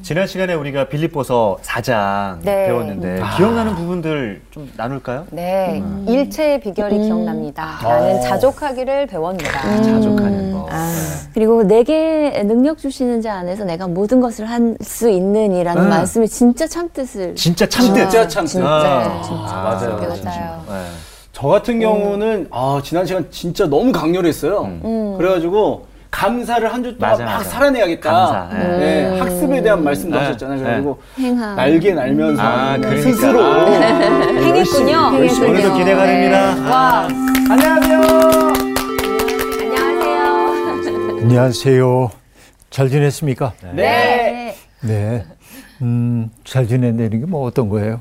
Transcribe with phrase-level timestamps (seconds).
[0.00, 2.64] 지난 시간에 우리가 빌립보서 4장 네.
[2.66, 5.26] 배웠는데 기억나는 부분들 좀 나눌까요?
[5.30, 6.06] 네, 음.
[6.08, 7.78] 일체의 비결이 기억납니다.
[7.82, 9.82] 나는 자족하기를 배웠노라.
[9.82, 10.66] 자족하는 거.
[10.70, 10.90] 아.
[11.34, 15.88] 그리고 내게 능력 주시는 자 안에서 내가 모든 것을 할 수 있느니라는 음.
[15.90, 17.94] 말씀이 진짜 참뜻을 진짜 참뜻.
[17.94, 18.50] 진짜 참뜻.
[18.50, 19.22] 진짜 아.
[19.22, 19.96] 진짜 아, 맞아요.
[19.96, 20.62] 맞아요.
[20.68, 20.86] 네.
[21.32, 24.62] 저 같은 경우는 아 지난 시간 진짜 너무 강렬했어요.
[24.84, 25.14] 음.
[25.18, 25.86] 그래가지고
[26.22, 27.44] 감사를 한 주 동안 맞아, 막 맞아.
[27.50, 28.12] 살아내야겠다.
[28.12, 28.78] 감사, 예.
[28.78, 30.24] 네, 학습에 대한 말씀도 네.
[30.24, 30.56] 하셨잖아요.
[30.58, 30.62] 네.
[30.64, 31.56] 그래가지고 행함.
[31.56, 33.02] 날개 날면서 아, 그러니까.
[33.02, 33.66] 스스로 아.
[33.66, 35.10] 행했군요.
[35.14, 35.48] 행했군요.
[35.50, 36.54] 오늘도 기대가됩니다.
[36.54, 36.70] 네.
[36.70, 37.08] 와,
[37.50, 38.00] 안녕하세요.
[39.60, 41.18] 안녕하세요.
[41.22, 42.10] 안녕하세요.
[42.70, 43.52] 잘 지냈습니까?
[43.74, 44.54] 네.
[44.80, 45.24] 네.
[45.80, 48.00] 음, 잘 지낸다는 게 뭐 어떤 거예요?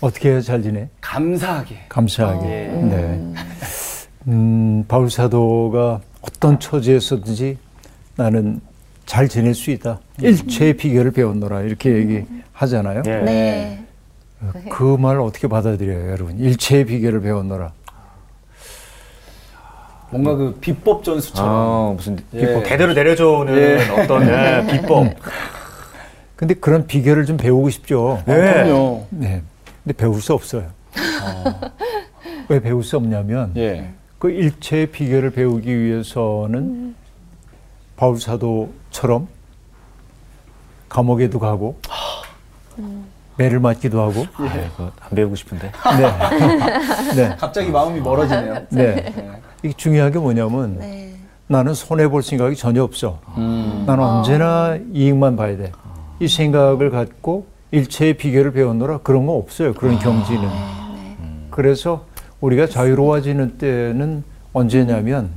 [0.00, 0.88] 어떻게 해야 잘 지내?
[1.00, 1.86] 감사하게.
[1.88, 2.46] 감사하게.
[2.46, 2.50] 예.
[2.50, 2.96] 네.
[2.96, 3.34] 음,
[4.88, 7.58] 바울 사도가 어떤 처지에서든지
[8.16, 8.60] 나는
[9.06, 10.00] 잘 지낼 수 있다.
[10.20, 11.62] 일체의 비결을 배웠노라.
[11.62, 13.02] 이렇게 얘기하잖아요.
[13.06, 13.16] 예.
[13.18, 13.84] 네.
[14.70, 16.38] 그말 어떻게 받아들여요, 여러분?
[16.38, 17.72] 일체의 비결을 배웠노라.
[20.10, 21.50] 뭔가 그 비법 전수처럼.
[21.50, 22.40] 어, 무슨 예.
[22.40, 23.90] 비법 대대로 내려줘오는 예.
[23.90, 25.14] 어떤 예, 비법.
[26.36, 28.18] 근데 그런 비결을 좀 배우고 싶죠.
[28.20, 29.06] 아, 그럼요.
[29.10, 29.42] 네.
[29.82, 30.66] 근데 배울 수 없어요.
[32.48, 33.92] 왜 배울 수 없냐면 예.
[34.24, 36.94] 그 일체의 비결을 배우기 위해서는
[37.94, 39.28] 바울 사도처럼
[40.88, 41.78] 감옥에도 가고
[43.36, 45.70] 매를 맞기도 하고 아, 이거 안 배우고 싶은데.
[45.98, 47.12] 네.
[47.28, 47.36] 네.
[47.36, 48.66] 갑자기 마음이 멀어지네요.
[48.70, 49.12] 네.
[49.62, 51.14] 이게 중요한 게 뭐냐면 네.
[51.46, 53.20] 나는 손해 볼 생각이 전혀 없어.
[53.36, 53.84] 음.
[53.86, 55.70] 나는 언제나 이익만 봐야 돼.
[56.18, 59.74] 이 생각을 갖고 일체의 비결을 배웠노라 그런 거 없어요.
[59.74, 60.48] 그런 경지는.
[61.50, 62.06] 그래서
[62.44, 64.22] 우리가 자유로워지는 때는
[64.52, 65.30] 언제냐면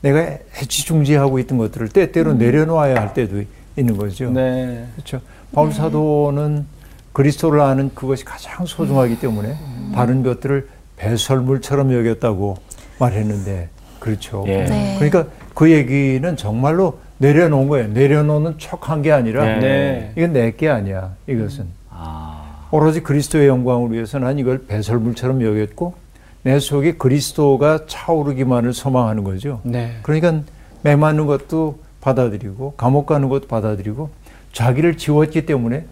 [0.00, 0.20] 내가
[0.56, 3.42] 해치중지하고 있던 것들을 때때로 내려놓아야 할 때도
[3.76, 4.30] 있는 거죠.
[4.30, 4.86] 네.
[4.94, 5.20] 그렇죠.
[5.52, 6.64] 바울 사도는
[7.12, 9.56] 그리스도를 아는 그것이 가장 소중하기 때문에
[9.94, 12.56] 다른 것들을 배설물처럼 여겼다고
[12.98, 13.68] 말했는데
[14.00, 14.44] 그렇죠.
[14.48, 14.64] 예.
[14.64, 14.94] 네.
[14.98, 17.88] 그러니까 그 얘기는 정말로 내려놓은 거예요.
[17.88, 19.60] 내려놓는 척한 게 아니라 네.
[19.60, 20.12] 네.
[20.16, 21.14] 이건 내 게 아니야.
[21.26, 22.66] 이것은 아.
[22.70, 26.03] 오로지 그리스도의 영광을 위해서 난 이걸 배설물처럼 여겼고
[26.44, 29.60] 내 속에 그리스도가 차오르기만을 소망하는 거죠.
[29.64, 29.96] 네.
[30.02, 30.42] 그러니까
[30.82, 34.10] 매 맞는 것도 받아들이고 감옥 가는 것도 받아들이고
[34.52, 35.86] 자기를 지웠기 때문에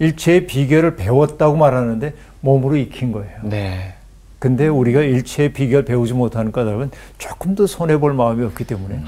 [0.00, 3.38] 일체의 비결을 배웠다고 말하는데 몸으로 익힌 거예요.
[3.44, 3.94] 네.
[4.40, 9.02] 근데 우리가 일체의 비결 배우지 못하는 까닭은 조금 더 손해 볼 마음이 없기 때문에.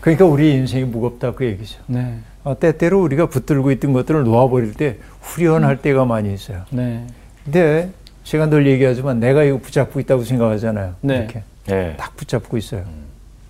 [0.00, 1.80] 그러니까 우리 인생이 무겁다 그 얘기죠.
[1.86, 2.18] 네.
[2.44, 6.62] 아, 때때로 우리가 붙들고 있던 것들을 놓아버릴 때 후련할 때가 많이 있어요.
[6.70, 7.06] 네.
[7.44, 7.90] 근데
[8.24, 10.94] 제가 늘 얘기하지만 내가 이거 붙잡고 있다고 생각하잖아요.
[11.00, 11.16] 네.
[11.18, 11.94] 이렇게 예.
[11.96, 12.84] 딱 붙잡고 있어요.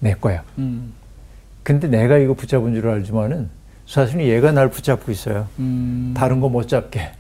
[0.00, 0.42] 내 거야.
[0.58, 0.92] 음.
[1.62, 3.48] 근데 내가 이거 붙잡은 줄 알지만은
[3.86, 5.46] 사실 은 얘가 날 붙잡고 있어요.
[5.58, 6.14] 음.
[6.16, 7.10] 다른 거 못 잡게.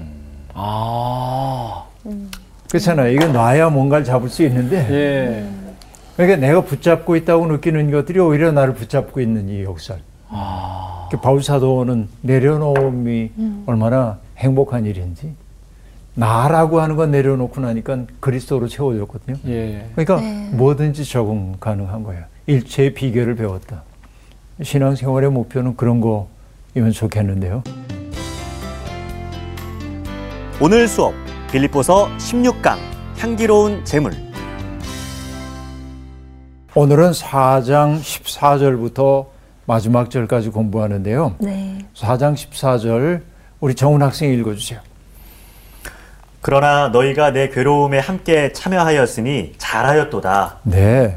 [0.54, 1.84] 아.
[2.68, 3.12] 그렇잖아요.
[3.12, 5.46] 이거 놔야 뭔가를 잡을 수 있는데 예.
[6.16, 9.96] 그러니까 내가 붙잡고 있다고 느끼는 것들이 오히려 나를 붙잡고 있는 이 역사.
[10.28, 11.08] 아.
[11.10, 13.30] 그 바울 사도는 내려놓음이
[13.66, 15.34] 얼마나 행복한 일인지
[16.14, 19.36] 나라고 하는 건 내려놓고 나니까 그리스도로 채워졌거든요.
[19.46, 19.88] 예.
[19.94, 20.50] 그러니까 네.
[20.52, 22.24] 뭐든지 적응 가능한 거예요.
[22.46, 23.82] 일체의 비결을 배웠다.
[24.62, 27.62] 신앙생활의 목표는 그런 거이면 좋겠는데요.
[30.60, 31.14] 오늘 수업
[31.50, 32.76] 빌립보서 16강
[33.18, 34.12] 향기로운 재물.
[36.74, 39.26] 오늘은 4장 14절부터
[39.66, 41.36] 마지막 절까지 공부하는데요.
[41.40, 41.78] 네.
[41.94, 43.22] 4장 14절
[43.60, 44.80] 우리 정훈 학생이 읽어주세요.
[46.42, 50.56] 그러나 너희가 내 괴로움에 함께 참여하였으니 잘하였도다.
[50.64, 51.14] 네.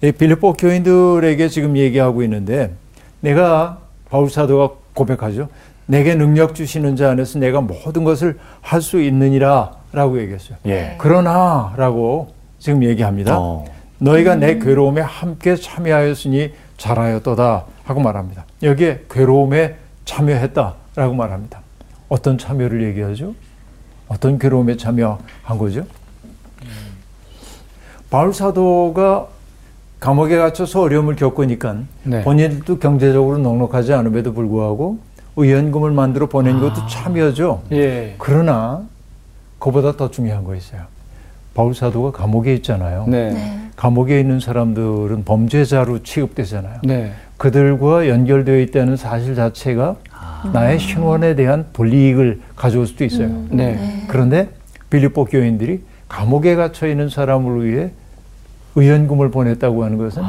[0.00, 2.72] 이 빌립보 교인들에게 지금 얘기하고 있는데
[3.20, 5.48] 내가 바울 사도가 고백하죠.
[5.86, 10.56] 내게 능력 주시는 자 안에서 내가 모든 것을 할 수 있느니라라고 얘기했어요.
[10.66, 10.94] 예.
[10.98, 13.36] 그러나라고 지금 얘기합니다.
[13.38, 13.64] 어.
[13.98, 18.44] 너희가 내 괴로움에 함께 참여하였으니 잘하였도다 하고 말합니다.
[18.62, 21.60] 여기에 괴로움에 참여했다라고 말합니다.
[22.08, 23.34] 어떤 참여를 얘기하죠?
[24.10, 25.86] 어떤 괴로움에 참여한 거죠?
[28.10, 29.28] 바울 사도가
[30.00, 32.22] 감옥에 갇혀서 어려움을 겪으니까 네.
[32.22, 34.98] 본인도 경제적으로 넉넉하지 않음에도 불구하고
[35.36, 37.62] 의연금을 만들어 보낸 것도 참여죠.
[37.70, 38.16] 예.
[38.18, 38.82] 그러나
[39.60, 40.82] 그보다 더 중요한 거 있어요.
[41.54, 43.06] 바울 사도가 감옥에 있잖아요.
[43.06, 43.30] 네.
[43.30, 43.60] 네.
[43.76, 46.80] 감옥에 있는 사람들은 범죄자로 취급되잖아요.
[46.82, 47.12] 네.
[47.36, 49.96] 그들과 연결되어 있다는 사실 자체가
[50.52, 53.28] 나의 신원에 대한 불이익을 가져올 수도 있어요.
[53.50, 54.04] 네.
[54.08, 54.50] 그런데
[54.90, 57.90] 빌립보 교인들이 감옥에 갇혀 있는 사람을 위해
[58.74, 60.22] 의연금을 보냈다고 하는 것은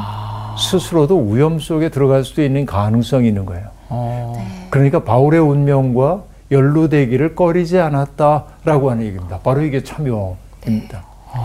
[0.58, 3.68] 스스로도 위험 속에 들어갈 수도 있는 가능성이 있는 거예요.
[3.88, 4.44] 어.
[4.70, 9.38] 그러니까 바울의 운명과 연루되기를 꺼리지 않았다라고 하는 얘기입니다.
[9.38, 11.04] 바로 이게 참여입니다.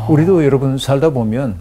[0.09, 1.55] 우리도 여러분 살다 보면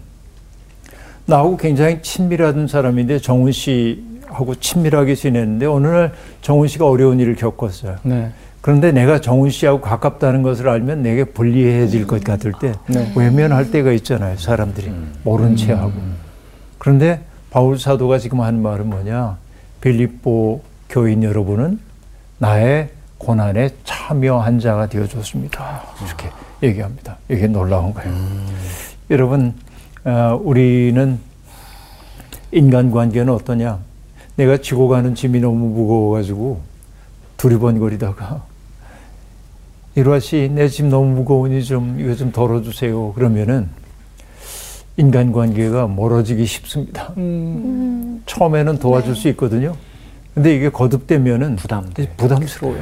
[1.25, 7.35] 나하고 굉장히 친밀한 사람인데 정훈 씨 하고 친밀하게 지냈는데 어느 날 정훈 씨가 어려운 일을
[7.35, 7.97] 겪었어요.
[8.03, 8.31] 네.
[8.61, 13.11] 그런데 내가 정훈 씨하고 가깝다는 것을 알면 내게 불리해질 것 같을 때 네.
[13.15, 14.37] 외면할 때가 있잖아요.
[14.37, 14.91] 사람들이
[15.23, 15.93] 모른 채 하고.
[16.77, 19.37] 그런데 바울 사도가 지금 하는 말은 뭐냐?
[19.81, 21.79] 빌립보 교인 여러분은
[22.39, 25.83] 나의 고난에 참여한 자가 되어줬습니다.
[26.05, 26.29] 이렇게
[26.61, 27.17] 얘기합니다.
[27.29, 28.13] 이게 놀라운 거예요.
[29.09, 29.53] 여러분,
[30.03, 31.19] 어, 우리는
[32.51, 33.79] 인간관계는 어떠냐?
[34.37, 36.61] 내가 지고 가는 짐이 너무 무거워가지고
[37.37, 38.43] 두리번거리다가
[39.95, 43.13] 일화 씨, 내 짐 너무 무거우니 좀 이거 좀 덜어주세요.
[43.13, 43.67] 그러면은
[44.97, 47.13] 인간관계가 멀어지기 쉽습니다.
[47.17, 48.21] 음.
[48.27, 49.75] 처음에는 도와줄 수 있거든요.
[50.35, 52.09] 근데 이게 거듭되면은 부담돼.
[52.17, 52.81] 부담스러워요.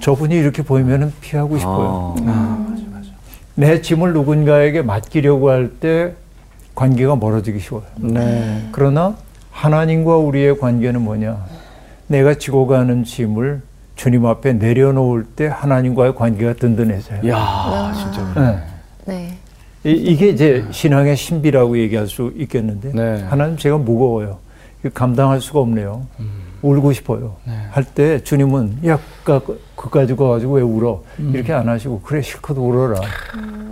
[0.00, 2.14] 저분이 이렇게 보이면은 피하고 싶어요.
[2.20, 2.74] 어.
[3.54, 6.14] 내 짐을 누군가에게 맡기려고 할 때
[6.74, 7.84] 관계가 멀어지기 쉬워요.
[7.98, 8.68] 네.
[8.72, 9.16] 그러나
[9.64, 11.38] 하나님과 우리의 관계는 뭐냐?
[12.08, 13.62] 내가 지고 가는 짐을
[13.94, 17.28] 주님 앞에 내려놓을 때 하나님과의 관계가 든든해져요.
[17.30, 18.34] 야, 진짜.
[18.34, 18.58] 네.
[19.06, 19.38] 네.
[19.84, 23.22] 이- 이게 이제 신앙의 신비라고 얘기할 수 있겠는데 네.
[23.22, 24.38] 하나님 제가 무거워요.
[24.92, 26.04] 감당할 수가 없네요.
[26.60, 27.36] 울고 싶어요.
[27.44, 27.52] 네.
[27.70, 31.02] 할때 주님은 야, 그- 그까지 가가지고 왜 울어?
[31.18, 33.00] 이렇게 안 하시고 그래 실컷 울어라.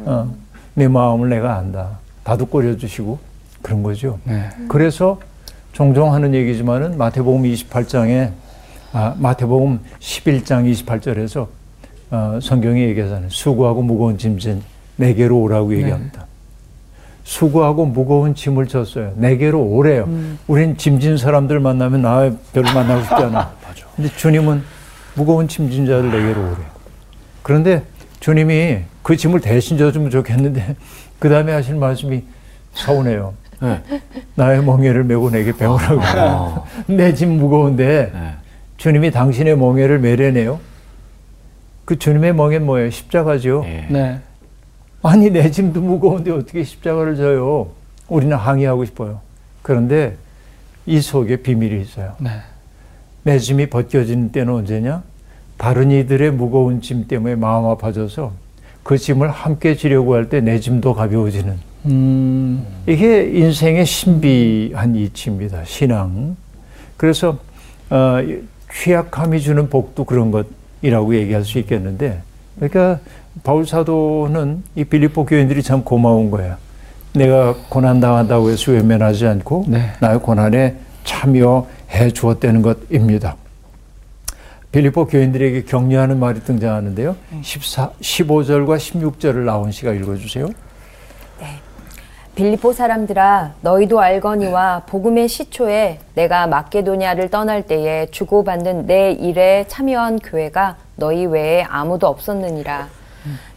[0.04, 0.32] 어,
[0.74, 1.98] 내 마음을 내가 안다.
[2.22, 3.18] 다독거려 주시고
[3.62, 4.18] 그런 거죠.
[4.24, 4.48] 네.
[4.68, 5.18] 그래서
[5.72, 8.30] 종종 하는 얘기지만은 마태복음 28장에
[8.92, 11.48] 아, 마태복음 11장 28절에서
[12.10, 13.30] 어, 성경이 얘기하잖아요.
[13.30, 14.62] 수고하고 무거운 짐진
[14.96, 16.26] 내게로 오라고 얘기합니다.
[17.24, 19.12] 수고하고 무거운 짐을 졌어요.
[19.16, 20.08] 내게로 오래요.
[20.46, 23.52] 우린 짐진 사람들 만나면 나 별로 만나고 싶지 않아.
[23.96, 24.62] 근데 주님은
[25.14, 26.66] 무거운 짐진 자를 내게로 오래요.
[27.42, 27.82] 그런데
[28.20, 30.76] 주님이 그 짐을 대신 져주면 좋겠는데
[31.18, 32.22] 그 다음에 하실 말씀이
[32.74, 33.34] 서운해요.
[33.62, 33.80] 네.
[34.34, 36.00] 나의 멍에를 메고 내게 배우라고.
[36.18, 36.66] 어.
[36.86, 38.32] 내짐 무거운데 네.
[38.76, 40.58] 주님이 당신의 멍에를 메려내요.
[41.84, 42.90] 그 주님의 멍에는 뭐예요?
[42.90, 43.62] 십자가죠.
[43.66, 43.86] 예.
[43.88, 44.18] 네.
[45.02, 47.68] 아니 내 짐도 무거운데 어떻게 십자가를 져요?
[48.08, 49.20] 우리는 항의하고 싶어요.
[49.62, 50.16] 그런데
[50.86, 52.14] 이 속에 비밀이 있어요.
[52.18, 52.30] 네.
[53.22, 55.02] 내 짐이 벗겨지는 때는 언제냐?
[55.56, 58.32] 다른 이들의 무거운 짐 때문에 마음 아파져서
[58.82, 61.56] 그 짐을 함께 지려고 할 때 내 짐도 가벼워지는
[61.86, 62.64] 음.
[62.86, 65.64] 이게 인생의 신비한 이치입니다.
[65.64, 66.36] 신앙.
[66.96, 67.38] 그래서
[67.90, 68.18] 어,
[68.72, 72.22] 취약함이 주는 복도 그런 것이라고 얘기할 수 있겠는데,
[72.56, 73.00] 그러니까
[73.42, 76.56] 바울 사도는 이 빌립보 교인들이 참 고마운 거예요.
[77.14, 79.92] 내가 고난 당한다고 해서 외면하지 않고 네.
[80.00, 83.36] 나의 고난에 참여해 주었다는 것입니다.
[84.70, 87.14] 빌립보 교인들에게 격려하는 말이 등장하는데요.
[87.42, 90.48] 14, 15절과 16절을 나온 씨가 읽어주세요.
[92.34, 100.76] 빌립보 사람들아 너희도 알거니와 복음의 시초에 내가 마케도니아를 떠날 때에 주고받는 내 일에 참여한 교회가
[100.96, 102.88] 너희 외에 아무도 없었느니라.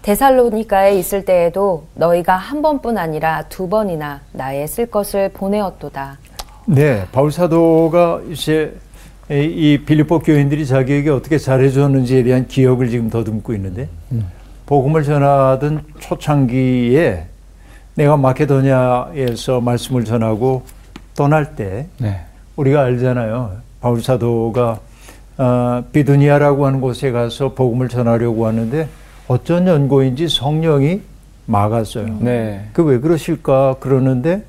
[0.02, 6.18] 데살로니가에 있을 때에도 너희가 한 번뿐 아니라 두 번이나 나의 쓸 것을 보내었도다.
[6.66, 8.76] 네, 바울 사도가 이제
[9.30, 13.88] 이 빌립보 교인들이 자기에게 어떻게 잘해줬는지에 대한 기억을 지금 더듬고 있는데
[14.66, 17.28] 복음을 전하던 초창기에
[17.96, 20.64] 내가 마케도니아에서 말씀을 전하고
[21.16, 22.22] 떠날 때 네.
[22.56, 23.52] 우리가 알잖아요.
[23.82, 24.80] 바울 사도가
[25.38, 28.88] 어, 비두니아라고 하는 곳에 가서 복음을 전하려고 하는데
[29.28, 31.02] 어쩐 연고인지 성령이
[31.46, 32.18] 막았어요.
[32.20, 32.70] 네.
[32.74, 34.44] 그 왜 그러실까 그러는데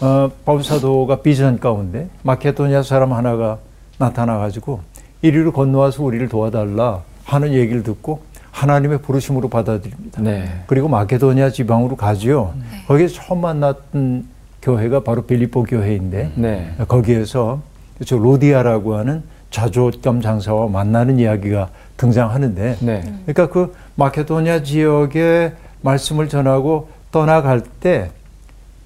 [0.00, 3.58] 어, 바울 사도가 비전 가운데 마케도니아 사람 하나가
[3.98, 4.80] 나타나 가지고
[5.22, 8.20] 이리로 건너와서 우리를 도와달라 하는 얘기를 듣고
[8.54, 10.22] 하나님의 부르심으로 받아들입니다.
[10.22, 10.48] 네.
[10.68, 12.54] 그리고 마케도니아 지방으로 가지요.
[12.86, 14.26] 거기에 처음 만났던
[14.62, 16.72] 교회가 바로 빌립보 교회인데 네.
[16.86, 17.60] 거기에서
[18.06, 23.00] 저 로디아라고 하는 자조감 장사와 만나는 이야기가 등장하는데 네.
[23.26, 28.10] 그러니까 그 마케도니아 지역에 말씀을 전하고 떠나갈 때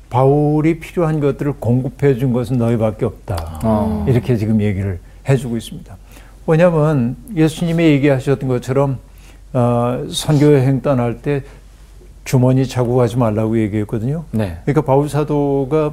[0.09, 3.61] 바울이 필요한 것들을 공급해 준 것은 너희밖에 없다.
[3.63, 4.07] 어.
[4.09, 4.99] 이렇게 지금 얘기를
[5.29, 5.95] 해주고 있습니다.
[6.47, 8.99] 왜냐하면 예수님이 얘기하셨던 것처럼
[9.53, 11.43] 어, 선교 여행 떠날 때
[12.25, 14.25] 주머니 차고 가지 말라고 얘기했거든요.
[14.33, 14.59] 네.
[14.65, 15.93] 그러니까 바울 사도가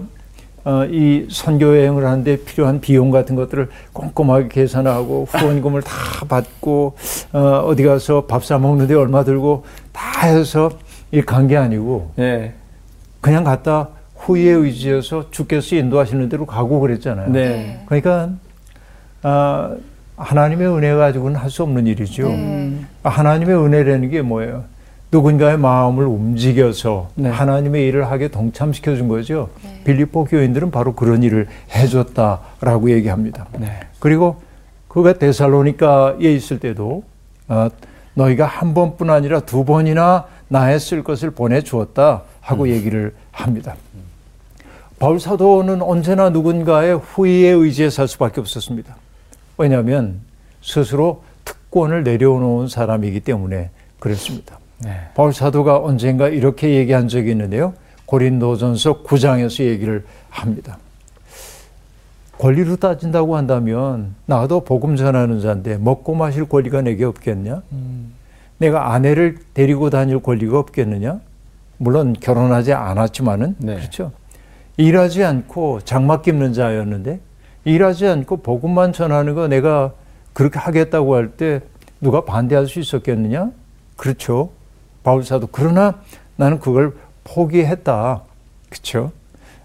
[0.65, 5.93] 어, 이 선교 여행을 하는데 필요한 비용 같은 것들을 꼼꼼하게 계산하고 후원금을 다
[6.27, 6.95] 받고
[7.33, 10.71] 어, 어디 가서 밥 사 먹는데 얼마 들고 다 해서
[11.11, 12.53] 이간 게 아니고 네.
[13.21, 17.29] 그냥 갔다 후에 의지해서 주께서 인도하시는 대로 가고 그랬잖아요.
[17.31, 17.83] 네.
[17.85, 18.31] 그러니까
[19.21, 19.75] 아,
[20.17, 22.31] 하나님의 은혜 가지고는 할 수 없는 일이죠.
[23.03, 24.63] 하나님의 은혜라는 게 뭐예요?
[25.11, 27.29] 누군가의 마음을 움직여서 네.
[27.29, 29.49] 하나님의 일을 하게 동참시켜 준 거죠.
[29.85, 33.45] 빌립보 교인들은 바로 그런 일을 해줬다라고 얘기합니다.
[33.57, 33.79] 네.
[33.99, 34.41] 그리고
[34.87, 37.03] 그가 데살로니카에 있을 때도
[37.47, 37.69] 아,
[38.15, 43.75] 너희가 한 번뿐 아니라 두 번이나 나의 쓸 것을 보내주었다 하고 얘기를 합니다.
[44.99, 48.95] 바울 사도는 언제나 누군가의 후위에 의지해 살 수밖에 없었습니다.
[49.57, 50.19] 왜냐하면
[50.61, 53.69] 스스로 특권을 내려놓은 사람이기 때문에
[53.99, 54.59] 그랬습니다.
[54.79, 54.91] 네.
[55.15, 57.73] 바울 사도가 언젠가 이렇게 얘기한 적이 있는데요.
[58.05, 60.77] 고린도전서 9장에서 얘기를 합니다.
[62.37, 67.61] 권리로 따진다고 한다면 나도 복음 전하는 자인데 먹고 마실 권리가 내게 없겠냐?
[68.57, 71.19] 내가 아내를 데리고 다닐 권리가 없겠느냐?
[71.77, 73.75] 물론 결혼하지 않았지만은 네.
[73.75, 74.11] 그렇죠.
[74.77, 77.19] 일하지 않고 장막 깁는 자였는데
[77.65, 79.91] 일하지 않고 복음만 전하는 거 내가
[80.33, 81.61] 그렇게 하겠다고 할 때
[82.01, 83.51] 누가 반대할 수 있었겠느냐?
[83.97, 84.51] 그렇죠.
[85.03, 86.01] 바울사도 그러나
[86.35, 86.93] 나는 그걸
[87.23, 88.21] 포기했다.
[88.69, 89.11] 그렇죠.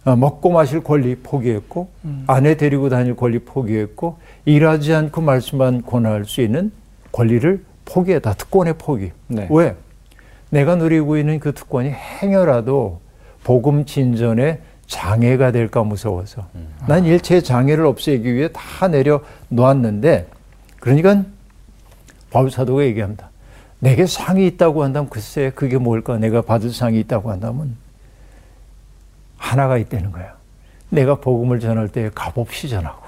[0.05, 1.89] 어, 먹고 마실 권리 포기했고
[2.27, 4.17] 아내 데리고 다닐 권리 포기했고
[4.47, 6.73] 일하지 않고 말씀만 권할 수 있는
[7.13, 8.33] 권리를 포기했다.
[8.35, 9.11] 특권의 포기.
[9.27, 9.47] 네.
[9.51, 9.77] 왜?
[10.49, 13.01] 내가 누리고 있는 그 특권이 행여라도
[13.45, 16.49] 복음 진전에 장애가 될까 무서워서
[16.89, 20.29] 난 일체의 장애를 없애기 위해 다 내려 놓았는데
[20.81, 21.23] 그러니까
[22.31, 23.31] 바울 사도가 얘기합니다.
[23.79, 26.19] 내게 상이 있다고 한다면 글쎄 그게 뭘까?
[26.19, 27.77] 내가 받을 상이 있다고 한다면
[29.37, 30.35] 하나가 있다는 거야.
[30.89, 33.01] 내가 복음을 전할 때 값없이 전하고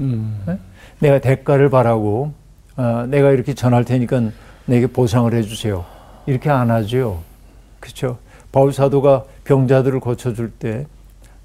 [0.00, 0.42] 음.
[0.46, 0.58] 네?
[0.98, 2.34] 내가 대가를 바라고
[2.76, 4.30] 어, 내가 이렇게 전할 테니까
[4.66, 5.86] 내게 보상을 해주세요.
[6.26, 7.22] 이렇게 안 하죠.
[7.80, 8.18] 그렇죠.
[8.52, 10.86] 바울 사도가 병자들을 고쳐줄 때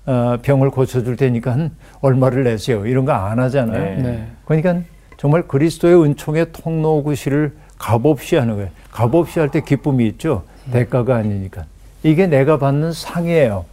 [0.06, 1.72] 어, 병을 고쳐줄 테니까 한
[2.02, 2.86] 얼마를 내세요.
[2.86, 3.82] 이런 거 안 하잖아요.
[3.98, 4.02] 네.
[4.02, 4.28] 네.
[4.46, 4.78] 그러니까
[5.18, 8.70] 정말 그리스도의 은총의 통로구시를 값없이 하는 거예요.
[8.92, 10.44] 값없이 할 때 기쁨이 있죠.
[10.72, 11.66] 대가가 아니니까.
[12.04, 13.66] 이게 내가 받는 상이에요.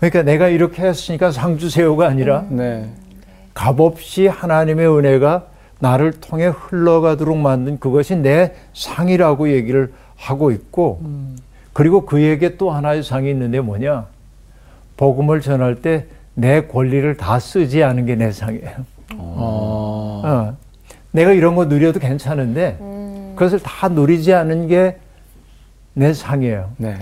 [0.00, 2.88] 그러니까 내가 이렇게 했으니까 상 주세요가 아니라 네.
[3.54, 5.46] 값없이 하나님의 은혜가
[5.78, 11.00] 나를 통해 흘러가도록 만든 그것이 내 상이라고 얘기를 하고 있고
[11.72, 14.06] 그리고 그에게 또 하나의 상이 있는데 뭐냐
[14.96, 18.70] 복음을 전할 때 내 권리를 다 쓰지 않은 게 내 상이에요.
[19.16, 20.22] 어.
[20.24, 20.56] 어,
[21.12, 22.76] 내가 이런 거 누려도 괜찮은데
[23.36, 24.96] 그것을 다 누리지 않은 게
[25.96, 26.72] 내 상이에요.
[26.76, 26.96] 네.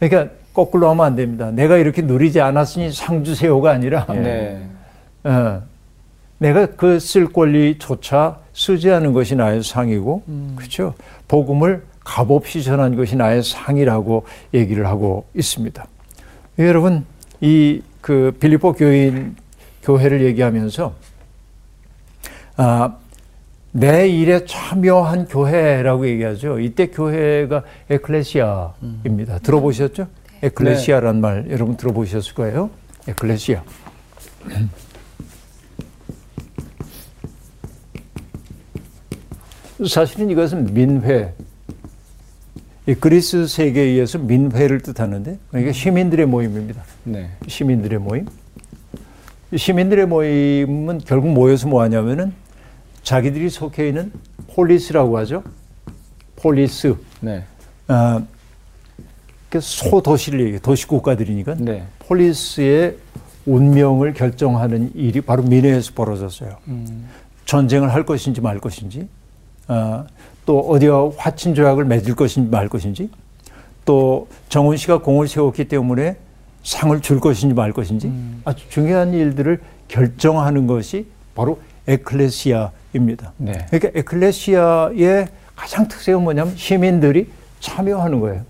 [0.00, 1.50] 그러니까 거꾸로 하면 안 됩니다.
[1.50, 4.62] 내가 이렇게 누리지 않았으니 상 주세요가 아니라 네.
[5.24, 5.62] 어,
[6.38, 10.22] 내가 그 쓸 권리조차 쓰지 않은 것이 나의 상이고,
[10.56, 10.94] 그렇죠?
[11.28, 14.24] 복음을 값없이 전한 것이 나의 상이라고
[14.54, 15.84] 얘기를 하고 있습니다.
[16.58, 17.04] 여러분,
[17.40, 19.36] 이 그 빌리포 교인
[19.82, 20.94] 교회를 얘기하면서
[22.56, 22.96] 아,
[23.72, 26.58] 내 일에 참여한 교회라고 얘기하죠.
[26.58, 29.40] 이때 교회가 에클레시아입니다.
[29.40, 30.08] 들어보셨죠?
[30.42, 32.70] 에클레시아란 말 여러분 들어보셨을 거예요.
[33.06, 33.62] 에클레시아.
[39.86, 41.47] 사실은 이것은 민회, 이
[42.94, 46.82] 그리스 세계에 의해서 민회를 뜻하는데, 그러니까 시민들의 모임입니다.
[47.04, 47.30] 네.
[47.46, 48.26] 시민들의 모임.
[49.50, 52.32] 이 시민들의 모임은 결국 모여서 뭐 하냐면은
[53.02, 54.12] 자기들이 속해 있는
[54.54, 55.42] 폴리스라고 하죠.
[56.36, 56.96] 폴리스.
[57.20, 57.44] 네.
[57.88, 58.22] 아,
[59.48, 60.58] 그 소도시를 얘기해.
[60.60, 61.56] 도시국가들이니까.
[61.58, 61.86] 네.
[62.00, 62.96] 폴리스의
[63.46, 66.56] 운명을 결정하는 일이 바로 민회에서 벌어졌어요.
[67.46, 69.08] 전쟁을 할 것인지 말 것인지,
[69.66, 70.06] 아,
[70.48, 73.10] 또 어디와 화친 조약을 맺을 것인지 말 것인지,
[73.84, 76.16] 또 정훈 씨가 공을 세웠기 때문에
[76.62, 78.10] 상을 줄 것인지 말 것인지
[78.46, 83.32] 아주 중요한 일들을 결정하는 것이 바로 에클레시아입니다.
[83.36, 83.66] 네.
[83.68, 87.28] 그러니까 에클레시아의 가장 특색은 뭐냐면 시민들이
[87.60, 88.42] 참여하는 거예요.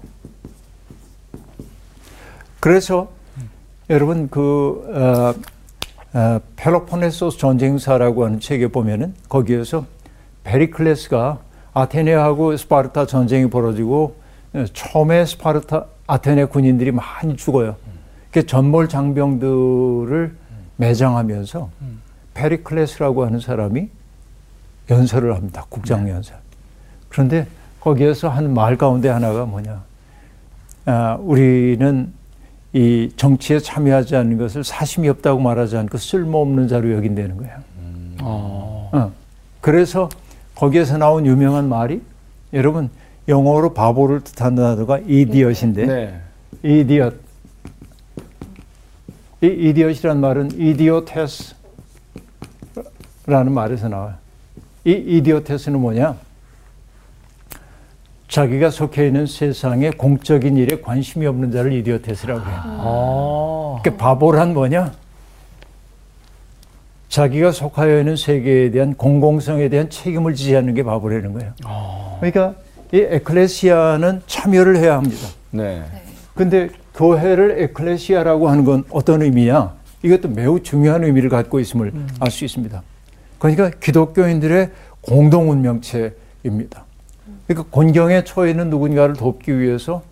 [2.61, 3.11] 그래서
[3.91, 5.35] 여러분 그 어,
[6.17, 9.85] 어, 펠로폰네소스 전쟁사라고 하는 책에 보면은 거기에서
[10.45, 11.48] 페리클레스가
[11.83, 14.17] 아테네하고 스파르타 전쟁이 벌어지고
[14.55, 17.77] 어, 처음에 스파르타 아테네 군인들이 많이 죽어요.
[18.31, 20.35] 그 전몰 장병들을
[20.77, 21.71] 매장하면서
[22.35, 23.89] 페리클레스라고 하는 사람이
[24.91, 25.65] 연설을 합니다.
[25.69, 26.37] 국장 연설.
[27.09, 27.47] 그런데
[27.81, 29.83] 거기에서 한 말 가운데 하나가 뭐냐?
[30.87, 32.13] 아, 우리는
[32.73, 37.57] 이 정치에 참여하지 않는 것을 사심이 없다고 말하지 않고 쓸모없는 자로 여긴다는 거예요.
[38.23, 38.91] 어.
[38.93, 39.13] 어.
[39.61, 40.09] 그래서
[40.59, 42.03] 거기에서 나온 유명한 말이
[42.53, 42.91] 여러분
[43.29, 46.21] 영어로 바보를 뜻하는 단어가 이디엇인데 네.
[46.65, 47.15] 이디엇
[49.41, 51.55] 이 이디엇이란 말은 이디오테스
[53.27, 54.15] 라는 말에서 나와요.
[54.85, 56.17] 이 이디오테스는 뭐냐?
[58.27, 62.61] 자기가 속해 있는 세상에 공적인 일에 관심이 없는 자를 이디오테스라고 해요.
[62.65, 63.79] 아.
[63.83, 64.93] 그러니까 바보란 뭐냐?
[67.09, 71.53] 자기가 속하여 있는 세계에 대한 공공성에 대한 책임을 지지 않는 게 바보라는 거예요.
[72.21, 72.55] 그러니까
[72.93, 75.27] 이 에클레시아는 참여를 해야 합니다.
[75.51, 75.83] 네.
[76.35, 79.73] 근데 교회를 에클레시아라고 하는 건 어떤 의미냐?
[80.03, 82.83] 이것도 매우 중요한 의미를 갖고 있음을 알수 있습니다.
[83.39, 86.85] 그러니까 기독교인들의 공동 운명체입니다.
[87.47, 90.03] 그러니까 곤경에 처해 있는 누군가를 돕기 위해서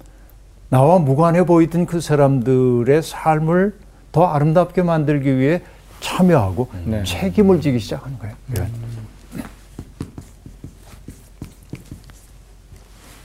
[0.68, 3.74] 나와 무관해 보이던 그 사람들의 삶을
[4.10, 5.60] 더 아름답게 만들기 위해
[6.00, 7.02] 참여하고 네.
[7.04, 8.34] 책임을 지기 시작하는 거예요.
[8.58, 8.66] 예.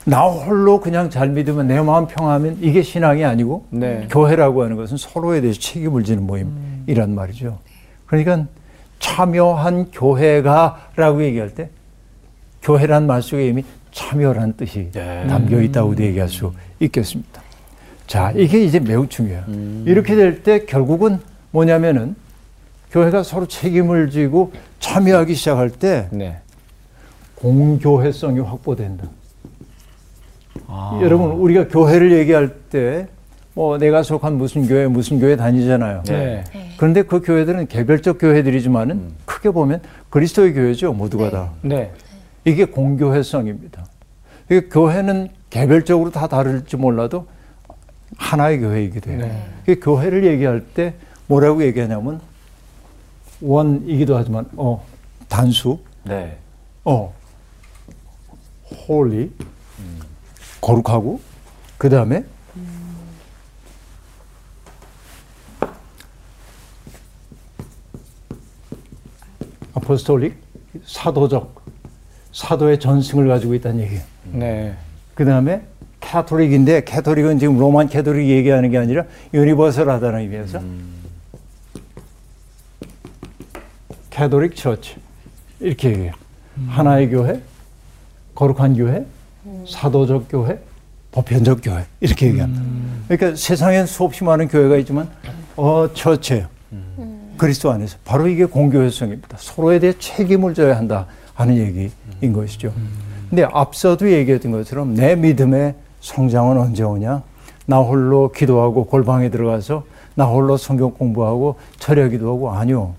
[0.04, 4.08] 나 홀로 그냥 잘 믿으면 내 마음 평하면 이게 신앙이 아니고 네.
[4.10, 7.60] 교회라고 하는 것은 서로에 대해서 책임을 지는 모임이란 말이죠.
[8.06, 8.46] 그러니까
[8.98, 11.70] 참여한 교회가라고 얘기할 때
[12.62, 15.26] 교회란 말 속에 이미 참여라는 뜻이 네.
[15.28, 17.40] 담겨 있다고도 얘기할 수 있겠습니다.
[18.08, 19.44] 자, 이게 이제 매우 중요해요.
[19.86, 21.20] 이렇게 될 때 결국은
[21.52, 22.16] 뭐냐면은
[22.92, 26.38] 교회가 서로 책임을 지고 참여하기 시작할 때 네.
[27.34, 29.08] 공교회성이 확보된다.
[30.68, 31.00] 아.
[31.02, 33.08] 여러분 우리가 교회를 얘기할 때
[33.54, 36.02] 뭐 내가 속한 무슨 교회 무슨 교회 다니잖아요.
[36.06, 36.44] 네.
[36.78, 41.50] 그런데 그 교회들은 개별적 교회들이지만은 크게 보면 그리스도의 교회죠 모두가 다.
[41.60, 41.92] 네.
[42.44, 43.84] 이게 공교회성입니다.
[44.46, 47.26] 이게 교회는 개별적으로 다 다를지 몰라도
[48.16, 49.18] 하나의 교회이기도 해요.
[49.20, 49.42] 네.
[49.66, 50.94] 그 교회를 얘기할 때
[51.26, 52.20] 뭐라고 얘기하냐면
[53.42, 54.84] one이기도 하지만 어
[55.28, 55.78] 단수?
[56.04, 56.36] 네.
[56.84, 57.12] 어
[58.88, 59.30] holy?
[60.60, 61.20] 거룩하고?
[61.76, 62.24] 그 다음에?
[69.74, 70.36] apostolic
[70.84, 71.62] 사도적.
[72.32, 74.02] 사도의 전승을 가지고 있다는 얘기예요.
[74.32, 74.74] 네.
[75.14, 75.62] 그 다음에
[76.00, 80.60] catholic인데 catholic은 지금 Roman Catholic 얘기하는 게 아니라 universal하다는 의미에서
[84.22, 84.96] catholic church
[85.58, 86.12] 이렇게 얘기해요.
[86.68, 87.40] 하나의 교회,
[88.36, 89.04] 거룩한 교회,
[89.68, 90.60] 사도적 교회,
[91.10, 92.62] 보편적 교회 이렇게 얘기합니다.
[93.08, 95.10] 그러니까 세상엔 수없이 많은 교회가 있지만
[95.56, 96.46] 어 처치예요.
[97.36, 99.38] 그리스도 안에서 바로 이게 공교회성입니다.
[99.40, 102.72] 서로에 대해 책임을 져야 한다 하는 얘기인 것이죠.
[103.28, 107.22] 근데 앞서도 얘기했던 것처럼 내 믿음의 성장은 언제 오냐?
[107.66, 112.94] 나 홀로 기도하고 골방에 들어가서 나 홀로 성경 공부하고 철야 기도 하고 아니요.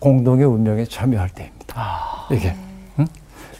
[0.00, 2.26] 공동의 운명에 참여할 때입니다.
[2.32, 2.54] 이게.
[2.98, 3.06] 응?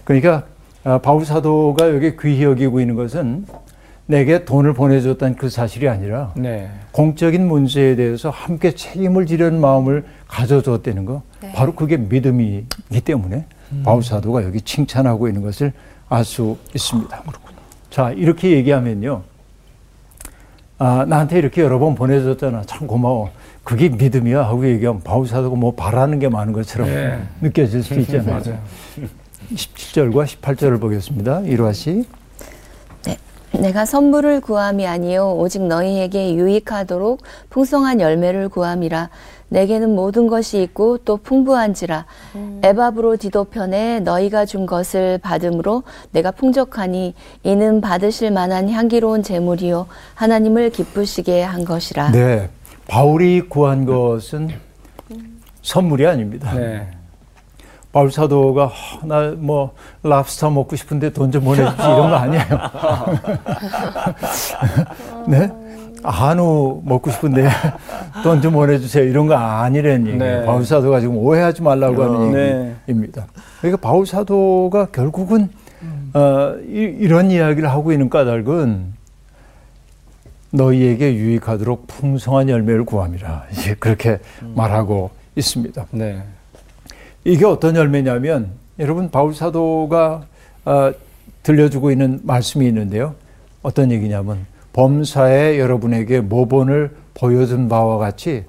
[0.05, 0.45] 그러니까
[0.83, 3.47] 아, 바울 사도가 여기 귀히 여기고 있는 것은
[4.07, 6.69] 내게 돈을 보내줬다는 그 사실이 아니라 네.
[6.91, 11.23] 공적인 문제에 대해서 함께 책임을 지려는 마음을 가져줬다는 거
[11.55, 13.45] 바로 그게 믿음이기 때문에
[13.85, 15.73] 바울 사도가 여기 칭찬하고 있는 것을
[16.09, 17.23] 알 수 있습니다.
[17.91, 19.23] 자 이렇게 얘기하면요.
[20.79, 22.63] 아, 나한테 이렇게 여러 번 보내줬잖아.
[22.67, 23.31] 참 고마워.
[23.65, 26.89] 그게 믿음이야 하고 얘기하면 바울 사도가 뭐 바라는 게 많은 것처럼
[27.41, 28.43] 느껴질 수 있잖아요.
[29.55, 31.41] 17절과 18절을 보겠습니다.
[31.41, 32.05] 이루아 씨.
[33.05, 33.17] 네.
[33.53, 37.21] 내가 선물을 구함이 아니요 오직 너희에게 유익하도록
[37.51, 39.11] 풍성한 열매를 구함이라
[39.49, 42.07] 내게는 모든 것이 있고 또 풍부한지라
[42.63, 51.43] 에바브로 디도편에 너희가 준 것을 받음으로 내가 풍족하니 이는 받으실 만한 향기로운 제물이요 하나님을 기쁘시게
[51.43, 52.49] 한 것이라 네.
[53.01, 54.49] 바울이 구한 것은
[55.63, 56.53] 선물이 아닙니다.
[56.55, 56.89] 네.
[57.93, 58.73] 바울 사도가
[59.05, 62.45] 나뭐 랍스터 먹고 싶은데 돈 좀 보내주지 이런 거 아니에요.
[65.29, 65.49] 네?
[66.03, 67.49] 한우 먹고 싶은데
[68.25, 70.19] 돈 좀 보내주세요 이런 거 얘기예요.
[70.19, 70.45] 네.
[70.45, 72.75] 바울 사도가 지금 오해하지 말라고 하는 네.
[72.89, 73.27] 얘기입니다.
[73.61, 75.49] 그러니까 바울 사도가 결국은
[76.15, 78.95] 어, 이, 런 이야기를 하고 있는 까닭은
[80.53, 84.19] 너희에게 유익하도록 풍성한 열매를 구함이라 이제 그렇게
[84.55, 85.87] 말하고 있습니다.
[85.93, 86.23] 네.
[87.25, 90.27] 이게 어떤 열매냐면 여러분 바울 사도가
[90.65, 90.93] 어,
[91.43, 93.15] 들려주고 있는 말씀이 있는데요.
[93.63, 98.45] 어떤 얘기냐면 범사에 여러분에게 모본을 보여준 바와 같이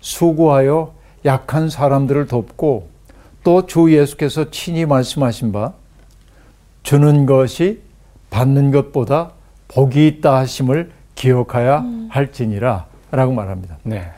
[0.00, 2.88] 수고하여 약한 사람들을 돕고
[3.42, 5.74] 또 주 예수께서 친히 말씀하신 바
[6.82, 7.80] 주는 것이
[8.30, 9.32] 받는 것보다
[9.68, 13.78] 복이 있다 하심을 기억하야 할지니라 라고 말합니다.
[13.82, 14.10] 네.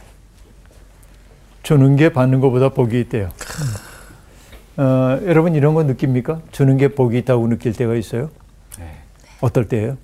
[1.62, 3.28] 주는 게 받는 것보다 복이 있대요.
[4.78, 6.40] 어, 여러분 이런 거 느낍니까?
[6.52, 8.30] 주는 게 복이 있다고 느낄 때가 있어요?
[8.78, 8.90] 네.
[9.40, 9.96] 어떨 때예요?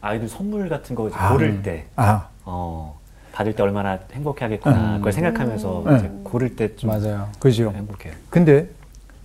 [0.00, 2.98] 아이들 선물 같은 거 아, 고를 때, 아, 어,
[3.32, 4.94] 받을 때 얼마나 행복해 하겠구나.
[4.94, 4.98] 음.
[4.98, 5.96] 그걸 생각하면서 음.
[5.96, 7.28] 이제 고를 때 좀 맞아요.
[7.40, 7.72] 그죠.
[7.74, 8.12] 행복해요.
[8.30, 8.68] 근데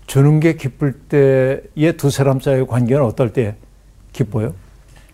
[0.07, 3.55] 주는 게 기쁠 때의 두 사람 사이의 관계는 어떨 때
[4.13, 4.53] 기뻐요?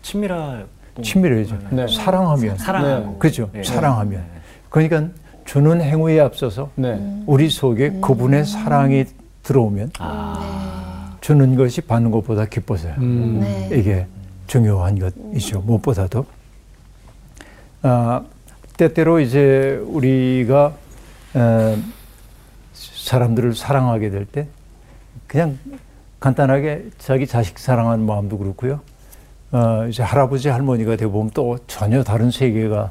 [0.02, 0.64] 친밀하
[1.02, 1.56] 친밀해져.
[1.70, 1.86] 네.
[1.88, 2.56] 사랑하면.
[2.58, 3.18] 사랑하고.
[3.18, 3.50] 그죠?
[3.52, 3.62] 네.
[3.62, 4.24] 사랑하면.
[4.70, 5.08] 그러니까
[5.44, 7.22] 주는 행위에 앞서서 네.
[7.26, 9.04] 우리 속에 그분의 사랑이
[9.42, 11.16] 들어오면 아.
[11.20, 12.94] 주는 것이 받는 것보다 기뻐져요.
[12.98, 13.40] 음.
[13.40, 13.68] 네.
[13.72, 14.06] 이게
[14.46, 15.60] 중요한 것이죠.
[15.60, 16.24] 무엇보다도.
[17.82, 18.22] 아,
[18.76, 20.72] 때때로 이제 우리가
[21.36, 21.76] 에,
[22.72, 24.46] 사람들을 사랑하게 될 때
[25.26, 25.58] 그냥
[26.20, 28.80] 간단하게 자기 자식 사랑하는 마음도 그렇고요.
[29.50, 32.90] 어, 이제 할아버지 할머니가 되보면 또 전혀 다른 세계가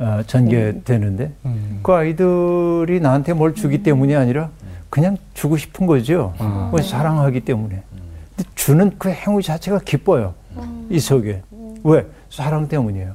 [0.00, 1.80] 어, 전개되는데 음.
[1.82, 4.50] 그 아이들이 나한테 뭘 주기 때문이 아니라
[4.90, 6.34] 그냥 주고 싶은 거죠.
[6.38, 6.68] 아.
[6.70, 7.82] 뭐 사랑하기 때문에.
[8.36, 10.34] 근데 주는 그 행위 자체가 기뻐요.
[10.88, 11.42] 이 속에.
[11.84, 12.06] 왜?
[12.30, 13.14] 사랑 때문이에요.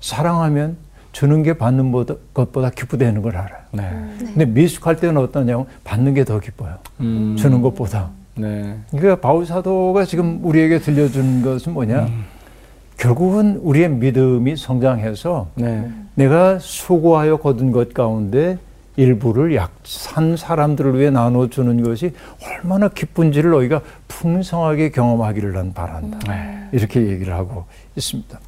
[0.00, 0.76] 사랑하면
[1.10, 3.60] 주는 게 받는 보다- 것보다 기쁘다는 걸 알아요.
[3.72, 3.90] 네.
[4.18, 6.76] 근데 미숙할 때는 어떠냐면 받는 게 더 기뻐요.
[7.00, 7.36] 음.
[7.36, 8.10] 주는 것보다.
[8.34, 8.76] 네.
[8.90, 12.08] 그러니까 바울 사도가 지금 우리에게 들려준 것은 뭐냐?
[12.96, 15.90] 결국은 우리의 믿음이 성장해서 네.
[16.14, 18.58] 내가 수고하여 거둔 것 가운데
[18.96, 22.12] 일부를 약산 사람들을 위해 나눠주는 것이
[22.44, 26.18] 얼마나 기쁜지를 너희가 풍성하게 경험하기를 난 바란다.
[26.72, 27.64] 이렇게 얘기를 하고
[27.96, 28.38] 있습니다.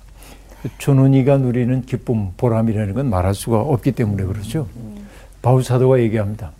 [0.79, 4.67] 주는 이가 누리는 기쁨, 보람이라는 건 말할 수가 없기 때문에 그렇죠.
[5.43, 6.53] 바울 사도가 얘기합니다.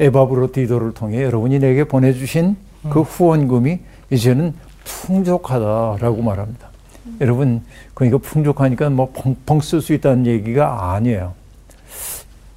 [0.00, 2.56] 에바브로 디도를 통해 여러분이 내게 보내주신
[2.90, 3.78] 그 후원금이
[4.10, 4.54] 이제는
[4.84, 6.68] 풍족하다라고 말합니다.
[7.20, 7.62] 여러분,
[7.94, 11.34] 그러니까 풍족하니까 뭐 펑펑 쓸 수 있다는 얘기가 아니에요.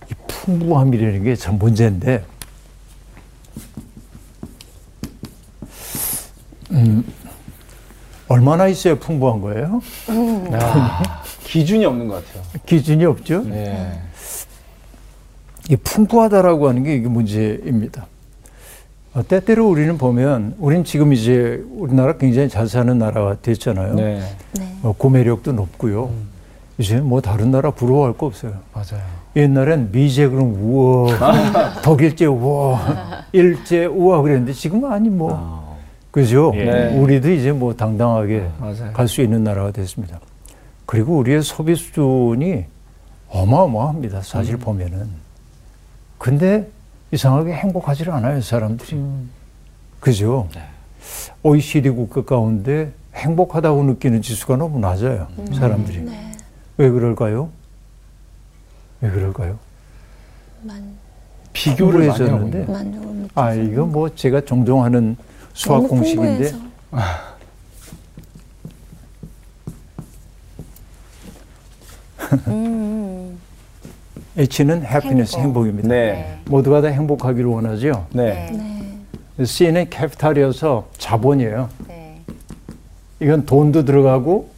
[0.10, 2.23] 이 풍부함이라는 게 참 문제인데,
[6.71, 7.06] 음,
[8.28, 9.82] 얼마나 있어야 풍부한 거예요?
[10.54, 12.43] 아, 기준이 없는 것 같아요.
[12.65, 13.43] 기준이 없죠?
[13.43, 14.02] 네.
[15.69, 18.08] 이 풍부하다라고 하는 게 이게 문제입니다.
[19.13, 23.95] 어, 때때로 우리는 보면, 우린 지금 이제 우리나라 굉장히 잘 사는 나라가 됐잖아요.
[23.95, 24.21] 네.
[24.53, 24.75] 네.
[24.84, 26.12] 어, 구매력도 높고요.
[26.77, 28.53] 이제 뭐 다른 나라 부러워할 거 없어요.
[28.73, 29.03] 맞아요.
[29.36, 35.67] 옛날엔 미제 그럼 우와, 독일제 우와, 일제 우와 그랬는데 지금은 아니 뭐 아.
[36.12, 36.51] 그죠?
[36.56, 36.63] 예.
[36.65, 36.97] 네.
[36.97, 38.93] 우리도 이제 뭐 당당하게 맞아요.
[38.93, 40.19] 갈수 있는 나라가 됐습니다.
[40.86, 42.65] 그리고 우리의 소비 수준이
[43.30, 44.21] 어마어마합니다.
[44.21, 44.60] 사실 음.
[44.60, 45.27] 보면은.
[46.17, 46.69] 근데
[47.12, 48.95] 이상하게 행복하지를 않아요, 사람들이.
[48.95, 49.30] 음.
[49.99, 50.49] 그죠?
[50.53, 50.62] 네.
[51.43, 56.01] OECD 국가 가운데 행복하다고 느끼는 지수가 너무 낮아요, 사람들이.
[56.01, 56.32] 네.
[56.77, 57.49] 왜 그럴까요?
[59.01, 59.58] 왜 그럴까요?
[60.63, 60.95] 만,
[61.53, 63.30] 비교를 못.
[63.36, 65.15] 아, 이거 뭐 제가 종종 하는
[65.53, 66.58] 수학 너무 공식인데 풍부해서.
[72.47, 73.16] 음,
[74.38, 75.65] H는 happiness 행복.
[75.65, 75.88] 행복 입니다.
[75.89, 76.38] 네.
[76.45, 78.06] 모두가 다 행복하기를 원하죠.
[78.13, 78.52] 네.
[79.38, 79.45] 네.
[79.45, 81.69] C는 캐피탈이어서 자본이에요.
[81.88, 82.19] 네.
[83.19, 84.50] 이건 돈도 들어가고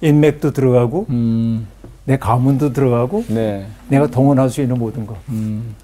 [0.00, 1.68] 인맥도 들어가고 음.
[2.04, 3.66] 내 가문도 들어가고 네.
[3.88, 5.16] 내가 동원할 수 있는 모든 거.
[5.28, 5.74] 음.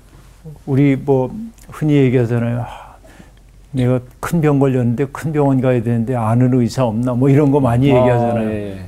[0.67, 1.31] 우리 뭐
[1.71, 2.61] 흔히 얘기하잖아요.
[2.63, 2.97] 아,
[3.71, 7.87] 내가 큰 병 걸렸는데 큰 병원 가야 되는데 아는 의사 없나 뭐 이런 거 많이
[7.87, 8.49] 얘기하잖아요.
[8.49, 8.79] 아, 예.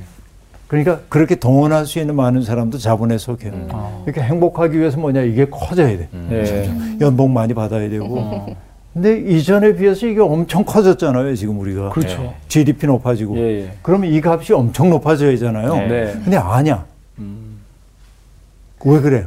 [0.71, 3.51] 그러니까 그렇게 동원할 수 있는 많은 사람도 자본에 속해요.
[3.73, 4.01] 아.
[4.05, 6.07] 그러니까 행복하기 위해서 뭐냐 이게 커져야 돼.
[6.29, 6.97] 네.
[7.01, 8.55] 연봉 많이 받아야 되고.
[8.93, 11.35] 근데 이전에 비해서 이게 엄청 커졌잖아요.
[11.35, 12.33] 지금 우리가 그렇죠.
[12.47, 13.37] GDP 높아지고.
[13.37, 13.71] 예, 예.
[13.81, 15.75] 그러면 이 값이 엄청 높아져야 되잖아요.
[15.75, 15.87] 네.
[15.89, 16.13] 네.
[16.23, 16.85] 근데 아니야.
[17.19, 17.59] 음.
[18.85, 19.25] 왜 그래요?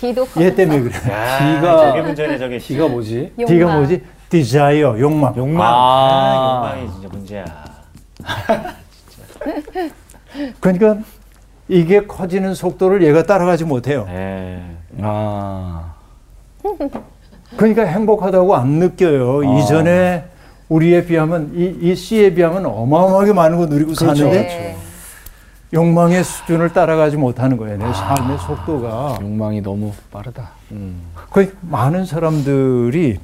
[0.00, 0.94] D도 얘 때문에 그래.
[1.12, 2.58] 야, D가- 저게 문제네 저게.
[2.58, 3.32] D가 뭐지?
[3.38, 3.54] 욕망.
[3.54, 4.02] D가 뭐지?
[4.30, 5.36] desire, 욕망.
[5.36, 5.64] 욕망.
[5.64, 6.72] 아.
[6.74, 7.44] 아, 욕망이 진짜 문제야.
[10.60, 10.98] 그러니까
[11.68, 14.04] 이게 커지는 속도를 얘가 따라가지 못해요.
[14.06, 14.62] 네.
[15.00, 15.94] 아.
[17.56, 19.40] 그러니까 행복하다고 안 느껴요.
[19.40, 19.58] 아.
[19.58, 20.24] 이전에
[20.68, 24.16] 우리에 비하면 이, 이 C에 비하면 어마어마하게 많은 거 누리고 그렇죠.
[24.16, 24.76] 사는데 네.
[25.74, 27.78] 욕망의 수준을 따라가지 못하는 거예요.
[27.78, 29.18] 내 삶의 속도가.
[29.22, 30.50] 욕망이 너무 빠르다.
[30.72, 31.00] 음.
[31.30, 33.18] 그 많은 사람들이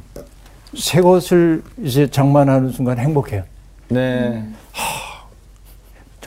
[0.75, 3.43] 새 것을 이제 장만하는 순간 행복해요.
[3.89, 4.45] 네.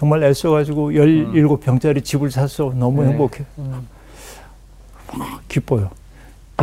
[0.01, 2.73] 정말 애써가지고 17평짜리 집을 샀어.
[2.75, 3.09] 너무 네.
[3.09, 3.45] 행복해.
[5.13, 5.91] 막 기뻐요.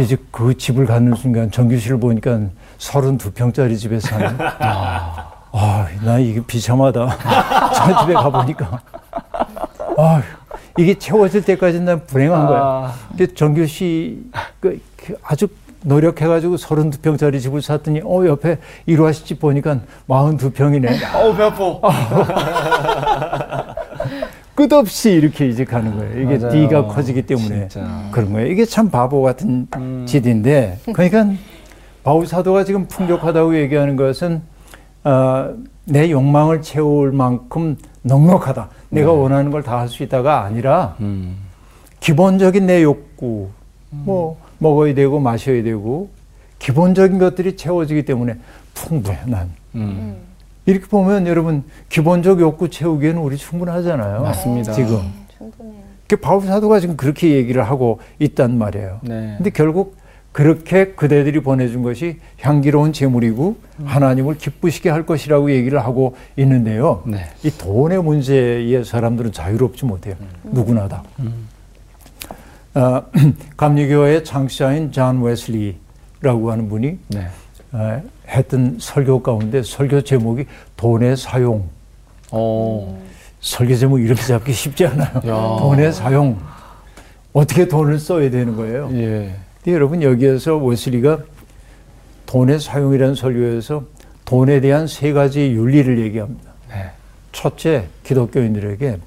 [0.01, 2.40] 이제 그 집을 갖는 순간 정규실을 보니까
[2.79, 4.27] 32평짜리 집에 사는.
[4.59, 7.18] 아, 아, 나 이게 비참하다.
[7.74, 8.83] 저 집에 가보니까.
[9.96, 10.22] 아,
[10.77, 12.61] 이게 채워질 때까지 난 불행한 거야.
[12.61, 12.94] 아.
[13.37, 14.20] 정규시
[14.59, 15.46] 그, 그 아주
[15.88, 20.90] 노력해가지고 32평짜리 집을 샀더니 어 옆에 일화시 집 보니까 42평이네.
[21.16, 21.81] 어우, 배 아파.
[24.55, 26.20] 끝없이 이렇게 이제 가는 거예요.
[26.20, 26.53] 이게 맞아요.
[26.53, 28.09] D가 커지기 때문에 진짜.
[28.11, 28.48] 그런 거예요.
[28.48, 30.05] 이게 참 바보 같은 음.
[30.07, 31.27] 짓인데, 그러니까
[32.03, 34.42] 바울 사도가 지금 풍족하다고 얘기하는 것은
[35.05, 35.51] 어,
[35.85, 38.68] 내 욕망을 채울 만큼 넉넉하다.
[38.90, 41.37] 내가 원하는 걸 다 할 수 있다가 아니라 음.
[42.01, 43.48] 기본적인 내 욕구,
[43.90, 46.11] 뭐 먹어야 되고 마셔야 되고
[46.59, 48.37] 기본적인 것들이 채워지기 때문에
[48.75, 49.51] 풍부해 난.
[49.75, 50.16] 음.
[50.66, 54.23] 이렇게 보면 여러분 기본적 욕구 채우기에는 우리 충분하잖아요.
[54.23, 54.73] 맞습니다.
[54.73, 55.83] 지금 충분해요.
[56.07, 59.01] 그 바울 사도가 지금 그렇게 얘기를 하고 있단 말이에요.
[59.03, 59.35] 네.
[59.37, 59.97] 근데 결국
[60.33, 67.03] 그렇게 그대들이 보내준 것이 향기로운 제물이고 하나님을 기쁘시게 할 것이라고 얘기를 하고 있는데요.
[67.07, 67.25] 네.
[67.42, 70.14] 이 돈의 문제에 사람들은 자유롭지 못해요.
[70.44, 71.03] 누구나 다.
[72.74, 73.02] 아,
[73.57, 77.26] 감리교의 창시자인 존 웨슬리라고 하는 분이 네.
[77.72, 81.68] 아, 했던 설교 가운데 설교 제목이 돈의 사용.
[82.31, 83.02] 어.
[83.40, 85.16] 설교 제목 이렇게 잡기 쉽지 않아요.
[85.16, 85.57] 야.
[85.61, 86.38] 돈의 사용.
[87.33, 88.90] 어떻게 돈을 써야 되는 거예요.
[88.94, 89.35] 예.
[89.66, 91.18] 여러분 여기에서 웨슬리가
[92.26, 93.85] 돈의 사용이라는 설교에서
[94.24, 96.52] 돈에 대한 세 가지 윤리를 얘기합니다.
[96.68, 96.90] 네.
[97.33, 98.98] 첫째, 기독교인들에게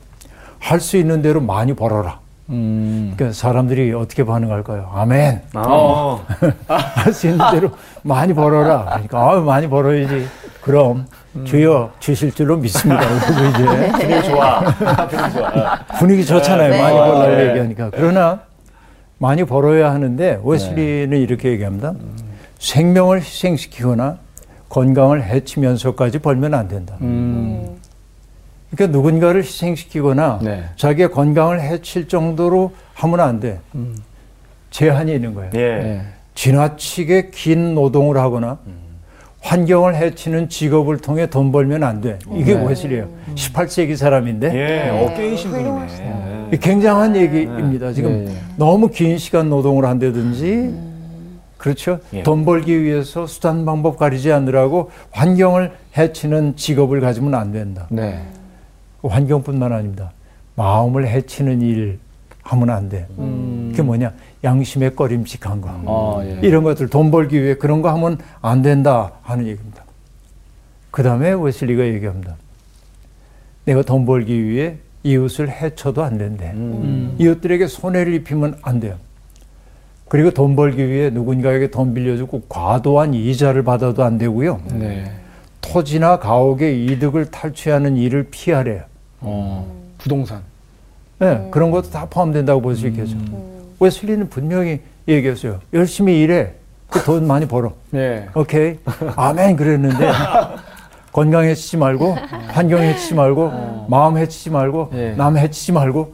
[0.59, 2.19] 할 수 있는 대로 많이 벌어라.
[2.51, 3.13] 음.
[3.15, 4.91] 그러니까 사람들이 어떻게 반응할까요?
[4.93, 5.41] 아멘.
[5.55, 6.25] 어.
[6.67, 7.71] 할수 있는 대로
[8.03, 8.85] 많이 벌어라.
[8.85, 10.27] 그러니까 아, 많이 벌어야지.
[10.61, 11.07] 그럼
[11.45, 13.01] 주여 주실 줄로 믿습니다.
[13.49, 14.59] 이제 분위기 좋아.
[15.07, 15.79] 분위기 좋아.
[15.97, 16.69] 분위기 좋잖아요.
[16.69, 16.81] 네.
[16.81, 17.49] 많이 벌라고 네.
[17.49, 17.89] 얘기하니까.
[17.91, 18.41] 그러나
[19.17, 21.93] 많이 벌어야 하는데 웨슬리는 이렇게 얘기합니다.
[22.59, 24.17] 생명을 희생시키거나
[24.69, 26.95] 건강을 해치면서까지 벌면 안 된다.
[27.01, 27.77] 음.
[28.75, 30.63] 그러니까 누군가를 희생시키거나 네.
[30.75, 33.59] 자기의 건강을 해칠 정도로 하면 안 돼.
[33.75, 33.95] 음.
[34.69, 35.51] 제한이 있는 거예요.
[35.55, 35.59] 예.
[35.59, 36.01] 네.
[36.33, 38.57] 지나치게 긴 노동을 하거나
[39.41, 42.19] 환경을 해치는 직업을 통해 돈 벌면 안 돼.
[42.33, 42.65] 이게 네.
[42.65, 43.09] 웨슬리예요.
[43.35, 44.89] 18세기 사람인데 예.
[44.89, 46.49] 어깨이신 분이네.
[46.53, 47.91] 이 굉장한 얘기입니다.
[47.91, 48.33] 지금 네.
[48.55, 50.73] 너무 긴 시간 노동을 한다든지
[51.57, 51.99] 그렇죠.
[52.13, 52.23] 예.
[52.23, 57.87] 돈 벌기 위해서 수단 방법 가리지 않으라고 환경을 해치는 직업을 가지면 안 된다.
[57.89, 58.21] 네.
[59.01, 60.11] 그 환경뿐만 아닙니다.
[60.55, 61.99] 마음을 해치는 일
[62.43, 63.07] 하면 안 돼.
[63.17, 63.69] 음.
[63.71, 64.13] 그게 뭐냐?
[64.43, 66.19] 양심에 꺼림칙한 거.
[66.19, 66.39] 아, 예.
[66.41, 69.83] 이런 것들 돈 벌기 위해 그런 거 하면 안 된다 하는 얘기입니다.
[70.89, 72.35] 그 다음에 웨슬리가 얘기합니다.
[73.65, 76.51] 내가 돈 벌기 위해 이웃을 해쳐도 안 된대.
[76.51, 77.15] 음.
[77.17, 78.95] 이웃들에게 손해를 입히면 안 돼요.
[80.09, 84.61] 그리고 돈 벌기 위해 누군가에게 돈 빌려주고 과도한 이자를 받아도 안 되고요.
[84.73, 85.09] 네.
[85.61, 88.90] 토지나 가옥의 이득을 탈취하는 일을 피하래요.
[89.21, 89.65] 어.
[89.97, 90.41] 부동산.
[91.19, 93.15] 네, 그런 것도 다 포함된다고 볼 수 있겠죠.
[93.79, 95.59] 웨슬리는 분명히 얘기했어요.
[95.73, 96.53] 열심히 일해.
[96.89, 97.73] 그돈 많이 벌어.
[97.91, 98.27] 네.
[98.35, 98.77] 오케이.
[99.15, 99.55] 아멘.
[99.55, 100.11] 그랬는데
[101.13, 102.15] 건강 해치지 말고
[102.49, 105.11] 환경 해치지 말고 마음 해치지 말고 예.
[105.17, 106.13] 남 해치지 말고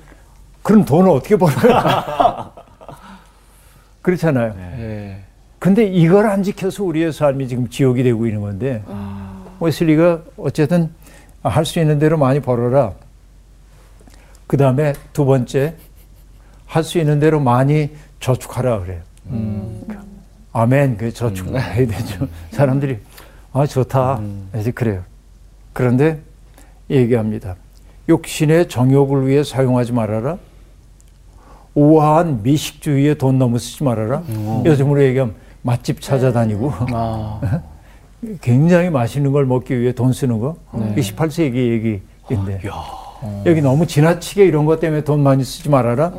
[0.61, 2.51] 그럼 돈을 어떻게 벌어요?
[4.01, 4.53] 그렇잖아요.
[4.79, 5.17] 예.
[5.59, 8.83] 근데 이걸 안 지켜서 우리의 삶이 지금 지옥이 되고 있는 건데
[9.59, 10.91] 웨슬리가 어쨌든
[11.47, 12.93] 할 수 있는 대로 많이 벌어라.
[14.47, 15.75] 그 다음에 두 번째
[16.65, 19.01] 할 수 있는 대로 많이 저축하라 그래요.
[20.53, 20.97] 아멘.
[20.97, 22.27] 그 저축해야 되죠.
[22.51, 22.99] 사람들이
[23.53, 24.21] 아 좋다.
[24.59, 25.03] 이제 그래요.
[25.73, 26.21] 그런데
[26.89, 27.55] 얘기합니다.
[28.09, 30.37] 욕심의 정욕을 위해 사용하지 말아라.
[31.75, 34.23] 우아한 미식주의에 돈 너무 쓰지 말아라.
[34.65, 37.39] 요즘으로 얘기하면 맛집 찾아다니고 아.
[38.41, 40.57] 굉장히 맛있는 걸 먹기 위해 돈 쓰는 거.
[40.91, 42.59] 이게 18세기 얘기인데.
[43.45, 46.13] 여기 너무 지나치게 이런 것 때문에 돈 많이 쓰지 말아라.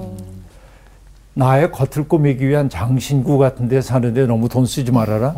[1.34, 5.34] 나의 겉을 꾸미기 위한 장신구 같은 데 사는데 너무 돈 쓰지 말아라.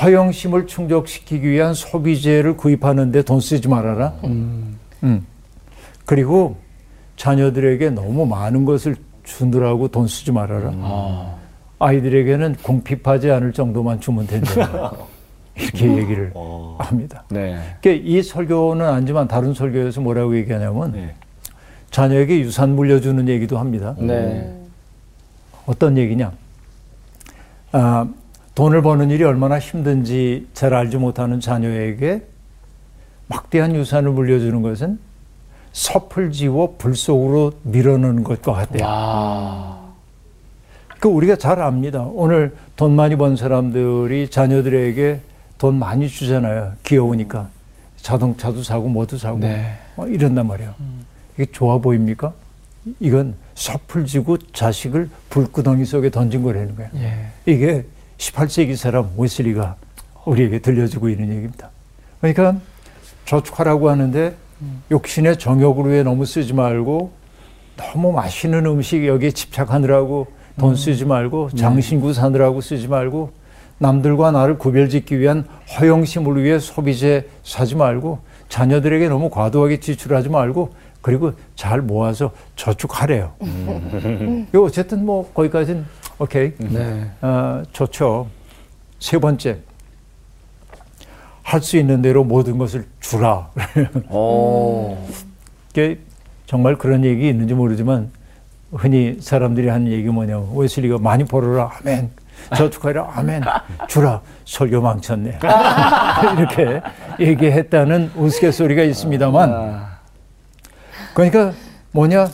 [0.00, 4.14] 허영심을 충족시키기 위한 소비재를 구입하는데 돈 쓰지 말아라.
[4.24, 4.78] 음.
[5.02, 5.26] 음.
[6.06, 6.56] 그리고
[7.16, 10.72] 자녀들에게 너무 많은 것을 주느라고 돈 쓰지 말아라.
[10.74, 11.34] 아.
[11.82, 14.92] 아이들에게는 궁핍하지 않을 정도만 주면 된다.
[15.56, 16.78] 이렇게 얘기를 어.
[16.80, 17.24] 합니다.
[17.28, 17.58] 네.
[17.80, 21.14] 그러니까 이 설교는 아니지만 다른 설교에서 뭐라고 얘기하냐면 네.
[21.90, 23.94] 자녀에게 유산 물려주는 얘기도 합니다.
[23.98, 24.56] 네.
[25.66, 26.32] 어떤 얘기냐?
[27.72, 28.08] 아,
[28.54, 32.22] 돈을 버는 일이 얼마나 힘든지 잘 알지 못하는 자녀에게
[33.26, 34.98] 막대한 유산을 물려주는 것은
[35.72, 38.86] 섭을 지워 불 속으로 밀어넣는 것과 같대요.
[38.86, 39.81] 와.
[41.02, 42.02] 그 우리가 잘 압니다.
[42.02, 45.20] 오늘 돈 많이 번 사람들이 자녀들에게
[45.58, 46.74] 돈 많이 주잖아요.
[46.84, 47.48] 귀여우니까
[47.96, 49.78] 자동차도 사고 뭐도 사고 네.
[49.96, 50.72] 어, 이런단 말이에요.
[51.34, 52.32] 이게 좋아 보입니까?
[53.00, 56.90] 이건 섭을 지고 자식을 불구덩이 속에 던진 거라는 거예요.
[56.94, 57.26] 예.
[57.46, 57.84] 이게
[58.18, 59.74] 18세기 사람 웨슬리가
[60.24, 61.70] 우리에게 들려주고 있는 얘기입니다.
[62.20, 62.60] 그러니까
[63.24, 64.36] 저축하라고 하는데
[64.92, 67.10] 욕심의 정욕으로 해 너무 쓰지 말고
[67.76, 73.30] 너무 맛있는 음식 여기에 집착하느라고 돈 쓰지 말고 장신구 사느라고 쓰지 말고
[73.78, 75.44] 남들과 나를 구별짓기 위한
[75.78, 83.32] 허영심을 위해 소비재 사지 말고 자녀들에게 너무 과도하게 지출하지 말고 그리고 잘 모아서 저축하래요.
[84.54, 85.84] 요 어쨌든 뭐 거기까지는
[86.18, 86.52] 오케이.
[86.58, 87.10] 네.
[87.20, 88.28] 어, 좋죠.
[89.00, 89.58] 세 번째.
[91.42, 93.50] 할 수 있는 대로 모든 것을 주라.
[94.10, 94.96] 오.
[95.72, 95.98] 이게
[96.46, 98.10] 정말 그런 얘기 있는지 모르지만
[98.72, 101.70] 흔히 사람들이 하는 얘기 뭐냐면 웨슬리가 많이 벌어라.
[101.80, 102.10] 아멘.
[102.56, 103.12] 저축하라.
[103.14, 103.42] 아멘.
[103.88, 105.38] 주라 설교 망쳤네.
[106.38, 106.80] 이렇게
[107.20, 109.52] 얘기했다는 우스갯소리가 있습니다만.
[109.52, 109.98] 아,
[111.14, 111.52] 그러니까
[111.92, 112.28] 뭐냐?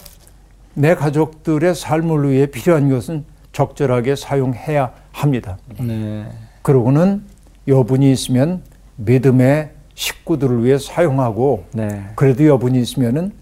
[0.75, 5.59] 내 가족들의 삶을 위해 필요한 것은 적절하게 사용해야 합니다.
[5.81, 6.27] 네.
[6.63, 7.25] 그러고는
[7.67, 8.63] 여분이 있으면
[8.97, 12.05] 믿음의 식구들을 위해 사용하고 네.
[12.15, 13.33] 그래도 여분이 있으면은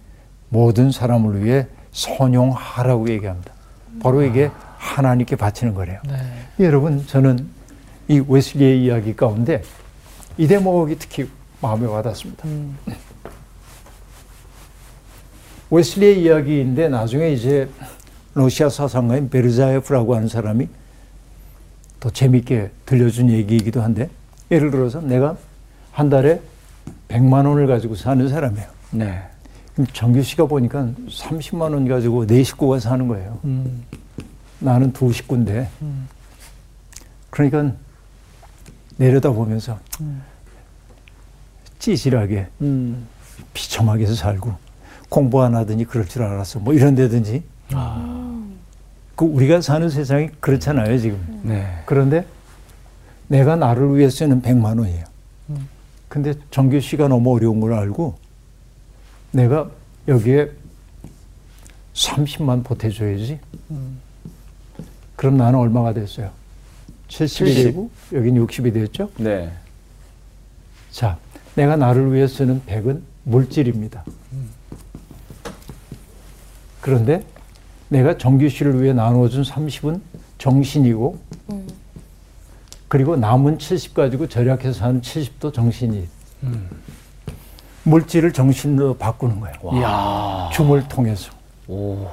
[0.48, 3.52] 모든 사람을 위해 선용하라고 얘기합니다.
[4.02, 5.98] 바로 이게 하나님께 바치는 거래요.
[6.60, 7.48] 여러분 저는
[8.08, 9.62] 이 웨슬리의 이야기 가운데
[10.36, 11.28] 이 대목이 특히
[11.62, 12.44] 마음에 와닿습니다.
[15.70, 17.68] 웨슬리의 이야기인데 나중에 이제
[18.34, 20.68] 러시아 사상가인 베르자예프라고 하는 사람이
[21.98, 24.10] 더 재밌게 들려준 얘기이기도 한데
[24.50, 25.38] 예를 들어서 내가
[25.92, 26.42] 한 달에
[27.08, 28.66] 100만 원을 가지고 사는 사람이에요.
[28.90, 29.22] 네.
[29.92, 33.38] 정규 씨가 보니까 30만 원 가지고 네 식구가 사는 거예요.
[33.44, 33.84] 음.
[34.58, 35.68] 나는 두 식구인데.
[37.30, 37.72] 그러니까
[38.96, 39.78] 내려다 보면서
[41.78, 43.06] 찌질하게 음.
[43.52, 44.54] 비참하게 살고
[45.10, 46.58] 공부 안 하더니 그럴 줄 알았어.
[46.60, 47.42] 뭐 이런 데든지.
[49.14, 51.40] 그 우리가 사는 세상이 그렇잖아요, 지금.
[51.42, 51.82] 네.
[51.86, 52.26] 그런데
[53.28, 55.04] 내가 나를 위해 쓰는 100만 원이에요.
[56.08, 58.16] 근데 정규 씨가 너무 어려운 걸 알고
[59.32, 59.70] 내가
[60.08, 60.50] 여기에
[61.94, 63.40] 30만 보태줘야지.
[65.16, 66.30] 그럼 나는 얼마가 됐어요?
[67.08, 67.54] 70이 70.
[67.64, 69.10] 되고 여긴 60이 됐죠?
[69.16, 69.52] 네.
[70.90, 71.18] 자,
[71.54, 74.04] 내가 나를 위해 쓰는 100은 물질입니다.
[76.80, 77.24] 그런데
[77.88, 80.00] 내가 정규 씨를 위해 나눠준 30은
[80.38, 81.18] 정신이고
[82.88, 86.06] 그리고 남은 70 가지고 절약해서 하는 70도 정신이
[87.90, 90.50] 물질을 정신으로 바꾸는 거예요.
[90.52, 91.30] 춤을 통해서.
[91.68, 92.06] 오.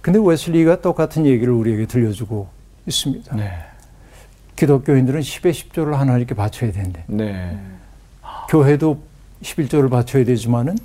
[0.00, 2.48] 근데 웨슬리가 똑같은 얘기를 우리에게 들려주고
[2.86, 3.36] 있습니다.
[3.36, 3.50] 네.
[4.56, 7.02] 기독교인들은 10의 10조를 하나님께 바쳐야 된대.
[7.08, 7.58] 네.
[8.48, 8.98] 교회도
[9.42, 10.76] 11조를 바쳐야 되지만은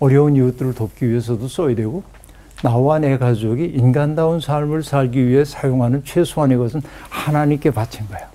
[0.00, 2.02] 어려운 이웃들을 돕기 위해서도 써야 되고
[2.62, 8.26] 나와 내 가족이 인간다운 삶을 살기 위해 사용하는 최소한의 것은 하나님께 바친 거예요.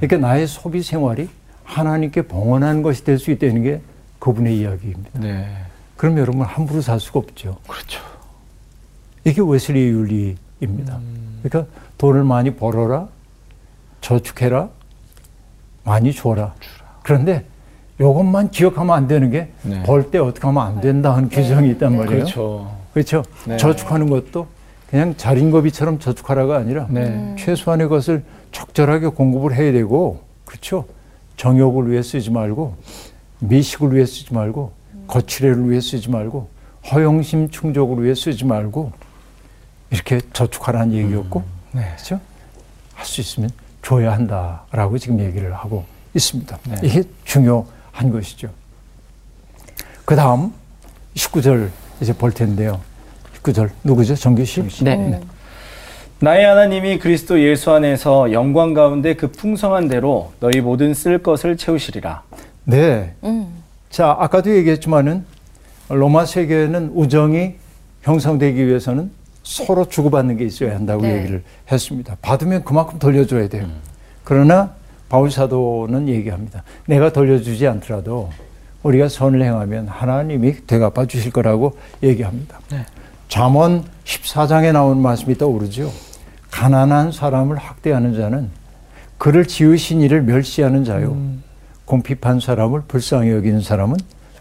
[0.00, 1.28] 그러니까 나의 소비 생활이
[1.64, 3.80] 하나님께 봉헌한 것이 될 수 있다는 게
[4.22, 5.18] 그분의 이야기입니다.
[5.18, 5.48] 네.
[5.96, 7.56] 그럼 여러분 함부로 살 수가 없죠.
[7.66, 8.00] 그렇죠.
[9.24, 11.00] 이게 웨슬리의 윤리입니다.
[11.42, 13.08] 그러니까 돈을 많이 벌어라,
[14.00, 14.68] 저축해라,
[15.82, 16.54] 많이 줘라.
[17.02, 17.44] 그런데
[17.98, 19.82] 이것만 기억하면 안 되는 게 네.
[19.82, 22.18] 벌때 어떻게 하면 안 된다 하는 규정이 있단 말이에요.
[22.20, 22.76] 그렇죠.
[22.92, 23.24] 그렇죠.
[23.48, 23.56] 네.
[23.56, 24.46] 저축하는 것도
[24.88, 27.34] 그냥 자린고비처럼 저축하라가 아니라 네.
[27.40, 30.84] 최소한의 것을 적절하게 공급을 해야 되고 그렇죠.
[31.36, 32.76] 정욕을 위해 쓰지 말고
[33.42, 34.72] 미식을 위해 쓰지 말고
[35.08, 36.48] 거칠애를 위해 쓰지 말고
[36.90, 38.92] 허영심 충족을 위해 쓰지 말고
[39.90, 41.82] 이렇게 저축하라는 얘기였고 네.
[41.96, 42.20] 그렇죠?
[42.94, 43.50] 할 수 있으면
[43.82, 46.58] 줘야 한다라고 지금 얘기를 하고 있습니다.
[46.68, 46.76] 네.
[46.84, 48.48] 이게 중요한 것이죠.
[50.04, 50.52] 그 다음
[51.14, 51.68] 19절
[52.00, 52.80] 이제 볼 텐데요.
[53.42, 54.14] 19절 누구죠?
[54.14, 54.62] 정규 씨?
[54.84, 55.20] 네.
[56.20, 62.22] 나의 하나님이 그리스도 예수 안에서 영광 가운데 그 풍성한 대로 너희 모든 쓸 것을 채우시리라.
[62.64, 63.14] 네.
[63.90, 65.24] 자, 아까도 얘기했지만은
[65.88, 67.54] 로마 세계는 우정이
[68.02, 69.10] 형성되기 위해서는
[69.42, 71.18] 서로 주고받는 게 있어야 한다고 네.
[71.18, 72.16] 얘기를 했습니다.
[72.22, 73.66] 받으면 그만큼 돌려줘야 돼요.
[74.24, 74.74] 그러나
[75.08, 76.62] 바울 사도는 얘기합니다.
[76.86, 78.30] 내가 돌려주지 않더라도
[78.82, 82.58] 우리가 선을 행하면 하나님이 되갚아 주실 거라고 얘기합니다.
[83.28, 85.92] 잠언 14장에 나온 말씀이 떠오르죠.
[86.50, 88.50] 가난한 사람을 학대하는 자는
[89.18, 91.16] 그를 지으신 이를 멸시하는 자요.
[91.84, 93.96] 공핍한 사람을 불쌍히 여기는 사람은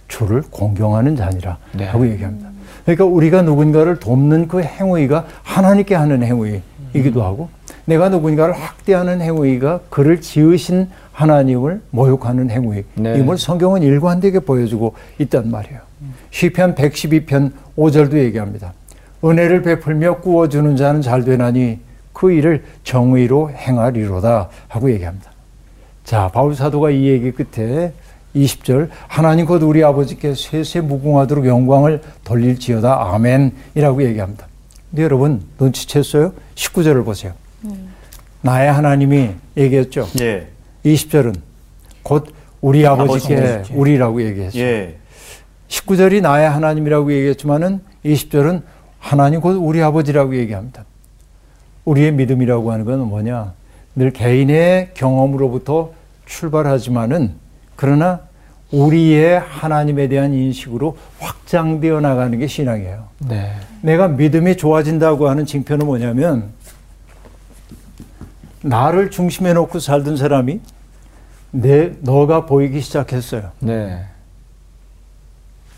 [0.07, 1.85] 주를 공경하는 자니라 네.
[1.85, 2.49] 하고 얘기합니다.
[2.85, 7.49] 그러니까 우리가 누군가를 돕는 그 행위가 하나님께 하는 행위이기도 하고
[7.85, 13.37] 내가 누군가를 학대하는 행위가 그를 지으신 하나님을 모욕하는 행위임을 네.
[13.37, 15.79] 성경은 일관되게 보여주고 있단 말이에요.
[16.31, 18.73] 시편 112편 5절도 얘기합니다.
[19.23, 21.79] 은혜를 베풀며 구워주는 자는 잘 되나니
[22.13, 25.30] 그 일을 정의로 행하리로다 하고 얘기합니다.
[26.11, 27.93] 자, 바울 사도가 이 얘기 끝에
[28.35, 34.45] 20절 하나님 곧 우리 아버지께 세세 무궁하도록 영광을 돌릴지어다 아멘이라고 얘기합니다.
[34.89, 36.33] 근데 여러분 눈치챘어요?
[36.55, 37.31] 19절을 보세요.
[38.41, 40.05] 나의 하나님이 얘기했죠.
[40.19, 40.49] 예.
[40.83, 41.33] 20절은
[42.03, 43.79] 곧 우리 아버지께 아버지께.
[43.79, 44.61] 우리라고 얘기했어요.
[44.61, 44.97] 예.
[45.69, 48.63] 19절이 나의 하나님이라고 얘기했지만은 20절은
[48.99, 50.83] 하나님 곧 우리 아버지라고 얘기합니다.
[51.85, 53.53] 우리의 믿음이라고 하는 건 뭐냐?
[53.95, 56.00] 늘 개인의 경험으로부터
[56.31, 57.35] 출발하지만은
[57.75, 58.21] 그러나
[58.71, 63.07] 우리의 하나님에 대한 인식으로 확장되어 나가는 게 신앙이에요.
[63.27, 63.53] 네.
[63.81, 66.51] 내가 믿음이 좋아진다고 하는 징표는 뭐냐면
[68.61, 70.61] 나를 중심에 놓고 살던 사람이
[71.51, 73.51] 내 너가 보이기 시작했어요.
[73.59, 74.05] 네.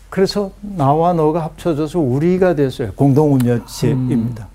[0.08, 2.92] 그래서 나와 너가 합쳐져서 우리가 됐어요.
[2.92, 4.46] 공동 운명체입니다.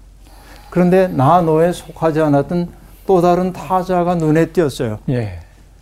[0.70, 2.70] 그런데 나 너에 속하지 않았던
[3.06, 5.00] 또 다른 타자가 눈에 띄었어요.
[5.10, 5.40] 예.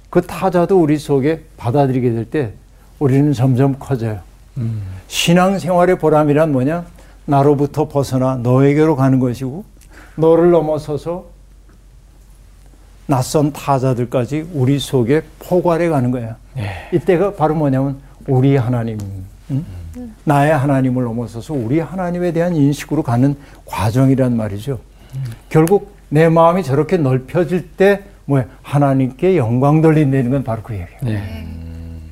[0.10, 2.54] 그 타자도 우리 속에 받아들이게 될 때
[3.00, 4.20] 우리는 점점 커져요.
[4.58, 4.82] 음.
[5.08, 6.86] 신앙생활의 보람이란 뭐냐?
[7.26, 9.64] 나로부터 벗어나 너에게로 가는 것이고
[10.16, 11.26] 너를 넘어서서
[13.06, 16.38] 낯선 타자들까지 우리 속에 포괄해 가는 거야.
[16.58, 16.90] 예.
[16.96, 18.98] 이때가 바로 뭐냐면 우리 하나님,
[19.52, 19.66] 응?
[20.26, 23.36] 나의 하나님을 넘어서서 우리 하나님에 대한 인식으로 가는
[23.66, 24.80] 과정이란 말이죠.
[25.50, 31.00] 결국 내 마음이 저렇게 넓혀질 때 뭐야 하나님께 영광 돌린다는 건 바로 그 얘기예요.
[31.08, 31.24] 예.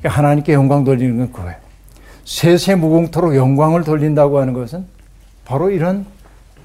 [0.00, 1.56] 그러니까 하나님께 영광 돌리는 건 그거예요.
[2.24, 4.84] 세세 무궁토록 영광을 돌린다고 하는 것은
[5.44, 6.06] 바로 이런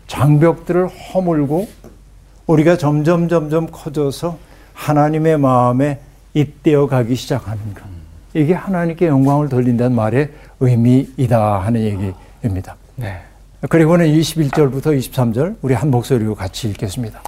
[0.08, 1.68] 장벽들을 허물고
[2.48, 4.38] 우리가 점점 점점 커져서
[4.74, 6.00] 하나님의 마음에
[6.34, 7.84] 입되어 가기 시작하는 것.
[8.34, 10.30] 이게 하나님께 영광을 돌린다는 말의
[10.60, 12.76] 의미이다 하는 얘기입니다.
[12.96, 13.20] 네.
[13.70, 17.22] 그리고는 21절부터 23절 우리 한 목소리로 같이 읽겠습니다.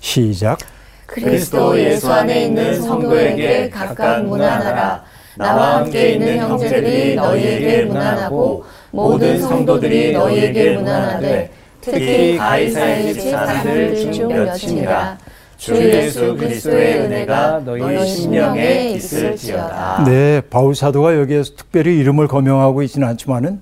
[0.00, 0.58] 시작.
[1.06, 5.04] 그리스도 예수 안에 있는 성도에게 각각 문안하라.
[5.36, 14.28] 나와 함께 있는 형제들이 너희에게 문안하고 모든 성도들이 너희에게 문안하되 특히 가이사의 집 사람들 중
[14.28, 15.18] 몇이니라.
[15.56, 20.04] 주 예수 그리스도의 은혜가 너희 심령에 있을지어다.
[20.06, 23.60] 네, 바울 사도가 여기에서 특별히 이름을 거명하고 있지는 않지만은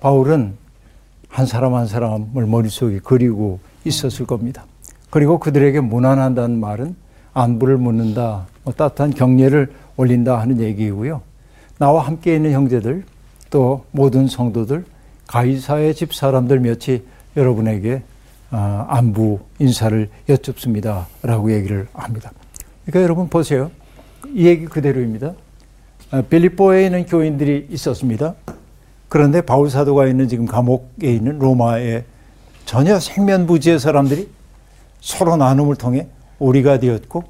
[0.00, 0.54] 바울은
[1.28, 4.64] 한 사람 한 사람을 머릿속에 그리고 있었을 겁니다.
[5.12, 6.96] 그리고 그들에게 무난한다는 말은
[7.34, 11.20] 안부를 묻는다, 뭐 따뜻한 격려를 올린다 하는 얘기이고요.
[11.76, 13.04] 나와 함께 있는 형제들,
[13.50, 14.86] 또 모든 성도들,
[15.26, 17.02] 가이사의 집 사람들 몇이
[17.36, 18.02] 여러분에게
[18.50, 21.06] 아, 안부 인사를 여쭙습니다.
[21.22, 22.32] 라고 얘기를 합니다.
[22.86, 23.70] 그러니까 여러분 보세요.
[24.32, 25.34] 이 얘기 그대로입니다.
[26.10, 28.34] 아, 빌립보에 있는 교인들이 있었습니다.
[29.10, 32.04] 그런데 바울 사도가 있는 지금 감옥에 있는 로마에
[32.64, 34.30] 전혀 생면부지의 사람들이
[35.02, 36.06] 서로 나눔을 통해
[36.38, 37.24] 우리가 되었고,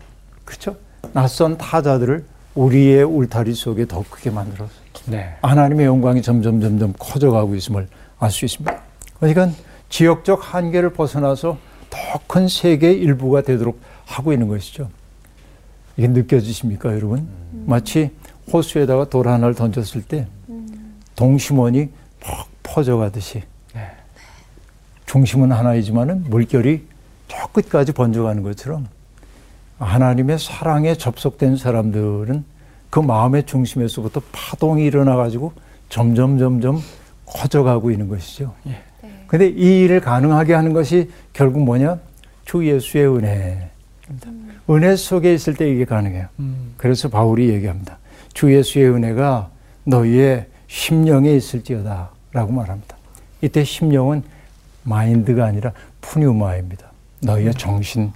[0.45, 0.77] 그렇죠?
[1.15, 4.71] 낯선 타자들을 우리의 울타리 속에 더 크게 만들어서
[5.07, 5.35] 네.
[5.43, 8.79] 하나님의 영광이 점점 점점 커져가고 있음을 알 수 있습니다.
[9.19, 9.51] 그러니까
[9.89, 11.59] 지역적 한계를 벗어나서
[11.91, 14.91] 더 큰 세계의 일부가 되도록 하고 있는 것이죠.
[15.97, 17.27] 이게 느껴지십니까, 여러분?
[17.67, 18.11] 마치
[18.53, 20.27] 호수에다가 돌 하나를 던졌을 때
[21.17, 21.89] 동심원이
[22.21, 23.43] 퍽 퍼져가듯이
[23.75, 23.91] 네.
[25.07, 26.87] 중심은 하나이지만은 물결이
[27.33, 28.89] 저 끝까지 번져가는 것처럼
[29.79, 32.45] 하나님의 사랑에 접속된 사람들은
[32.91, 35.53] 그 마음의 중심에서부터 파동이 일어나가지고
[35.89, 36.79] 점점 점점
[37.25, 38.53] 커져가고 있는 것이죠.
[38.67, 38.83] 예.
[39.27, 41.99] 근데 이 일을 가능하게 하는 것이 결국 뭐냐?
[42.45, 43.71] 주 예수의 은혜.
[44.69, 46.27] 은혜 속에 있을 때 이게 가능해요.
[46.39, 46.75] 음.
[46.77, 47.97] 그래서 바울이 얘기합니다.
[48.35, 49.49] 주 예수의 은혜가
[49.85, 52.11] 너희의 심령에 있을지어다.
[52.33, 52.97] 라고 말합니다.
[53.41, 54.23] 이때 심령은
[54.83, 55.73] 마인드가 아니라
[56.03, 56.92] 푸뉴마입니다.
[57.23, 58.13] 너희의 정신,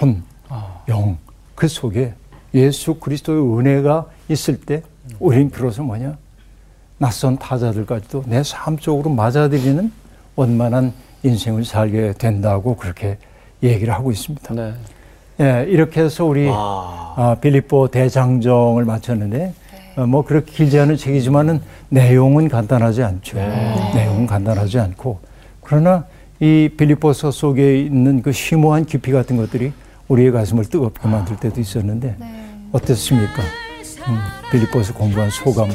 [0.00, 0.82] 혼, 아.
[0.88, 1.16] 영.
[1.54, 2.14] 그 속에
[2.54, 4.82] 예수 그리스도의 은혜가 있을 때
[5.18, 6.16] 우린 비로소 뭐냐?
[6.98, 9.90] 낯선 타자들까지도 내삶 속으로 맞아들이는
[10.36, 10.92] 원만한
[11.22, 13.18] 인생을 살게 된다고 그렇게
[13.62, 14.54] 얘기를 하고 있습니다.
[14.54, 14.74] 네.
[15.40, 17.14] 예, 이렇게 해서 우리 와.
[17.16, 19.54] 아, 빌립보 대장정을 마쳤는데
[19.96, 23.38] 어, 뭐 그렇게 길지 않은 책이지만은 내용은 간단하지 않죠.
[23.94, 25.20] 내용은 간단하지 않고
[25.62, 26.04] 그러나
[26.40, 29.72] 이 빌립보서 속에 있는 그 심오한 깊이 같은 것들이
[30.08, 32.16] 우리의 가슴을 뜨겁게 만들 때도 있었는데
[32.72, 33.42] 어땠습니까?
[34.08, 34.18] 음,
[34.50, 35.68] 빌립보서 공부한 소감.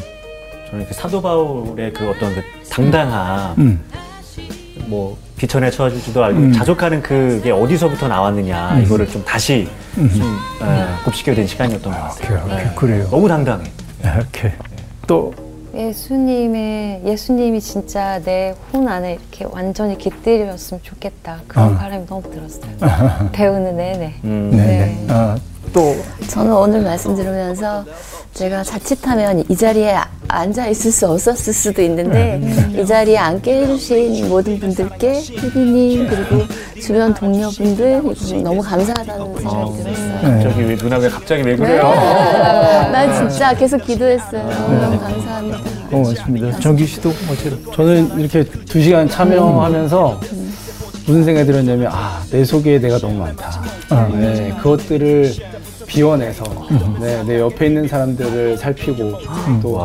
[0.71, 3.79] 저는 그 사도 바울의 그 어떤 그 당당함, 음,
[4.87, 6.51] 뭐 비천에 처하지도 알고 음.
[6.51, 10.07] 자족하는 그게 어디서부터 나왔느냐 이거를 좀 다시 좀
[10.63, 12.41] 에, 곱씹게 된 시간이었던 것 같아요.
[12.43, 12.65] 오케이, 오케이.
[12.65, 12.75] 네.
[12.75, 13.07] 그래요.
[13.11, 13.65] 너무 당당해.
[14.03, 14.53] 이렇게
[15.05, 15.31] 또
[15.75, 21.77] 예수님의 예수님이 진짜 내 혼 안에 이렇게 완전히 깃들였으면 좋겠다 그런 어.
[21.77, 22.71] 바람이 너무 들었어요.
[23.31, 24.13] 배우는 내내.
[24.23, 24.49] 음.
[24.51, 24.77] 네 네.
[24.85, 25.07] 네.
[25.09, 25.37] 아,
[25.73, 25.95] 또
[26.27, 27.83] 저는 오늘 말씀 들으면서
[28.33, 29.95] 제가 자칫하면 이 자리에
[30.27, 32.41] 앉아 있을 수 없었을 수도 있는데
[32.77, 36.43] 이 자리에 앉게 해주신 모든 분들께 피디님 그리고
[36.81, 38.01] 주변 동료분들
[38.43, 40.21] 너무 감사하다는 생각이 들었어요.
[40.21, 41.83] 갑자기 왜 누나 왜 갑자기 왜 그래요?
[42.91, 44.43] 난 진짜 계속 기도했어요.
[44.43, 45.59] 너무 감사합니다.
[45.89, 46.59] 고맙습니다.
[46.59, 50.19] 정기 씨도 어쨌든 저는 이렇게 두 시간 참여하면서
[51.07, 53.61] 무슨 생각이 들었냐면 아 내 속에 내가 너무 많다.
[54.11, 55.31] 네, 그것들을
[55.85, 56.43] 비워내서
[56.99, 59.19] 네, 내 옆에 있는 사람들을 살피고
[59.61, 59.81] 또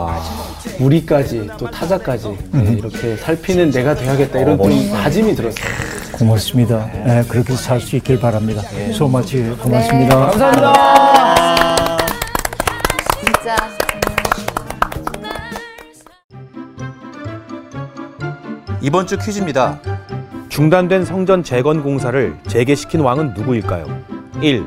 [0.81, 5.65] 우리까지 또 타자까지 네, 이렇게 살피는 내가 돼야겠다 이런 좀 다짐이 들었어요.
[6.13, 6.87] 고맙습니다.
[7.05, 8.63] 네, 그렇게 살 수 있길 바랍니다.
[8.93, 10.17] 소마치 고맙습니다.
[10.31, 11.97] 감사합니다.
[13.25, 13.57] 진짜
[18.83, 19.81] 이번 주 퀴즈입니다.
[20.49, 23.87] 중단된 성전 재건 공사를 재개시킨 왕은 누구일까요?
[24.43, 24.67] 1.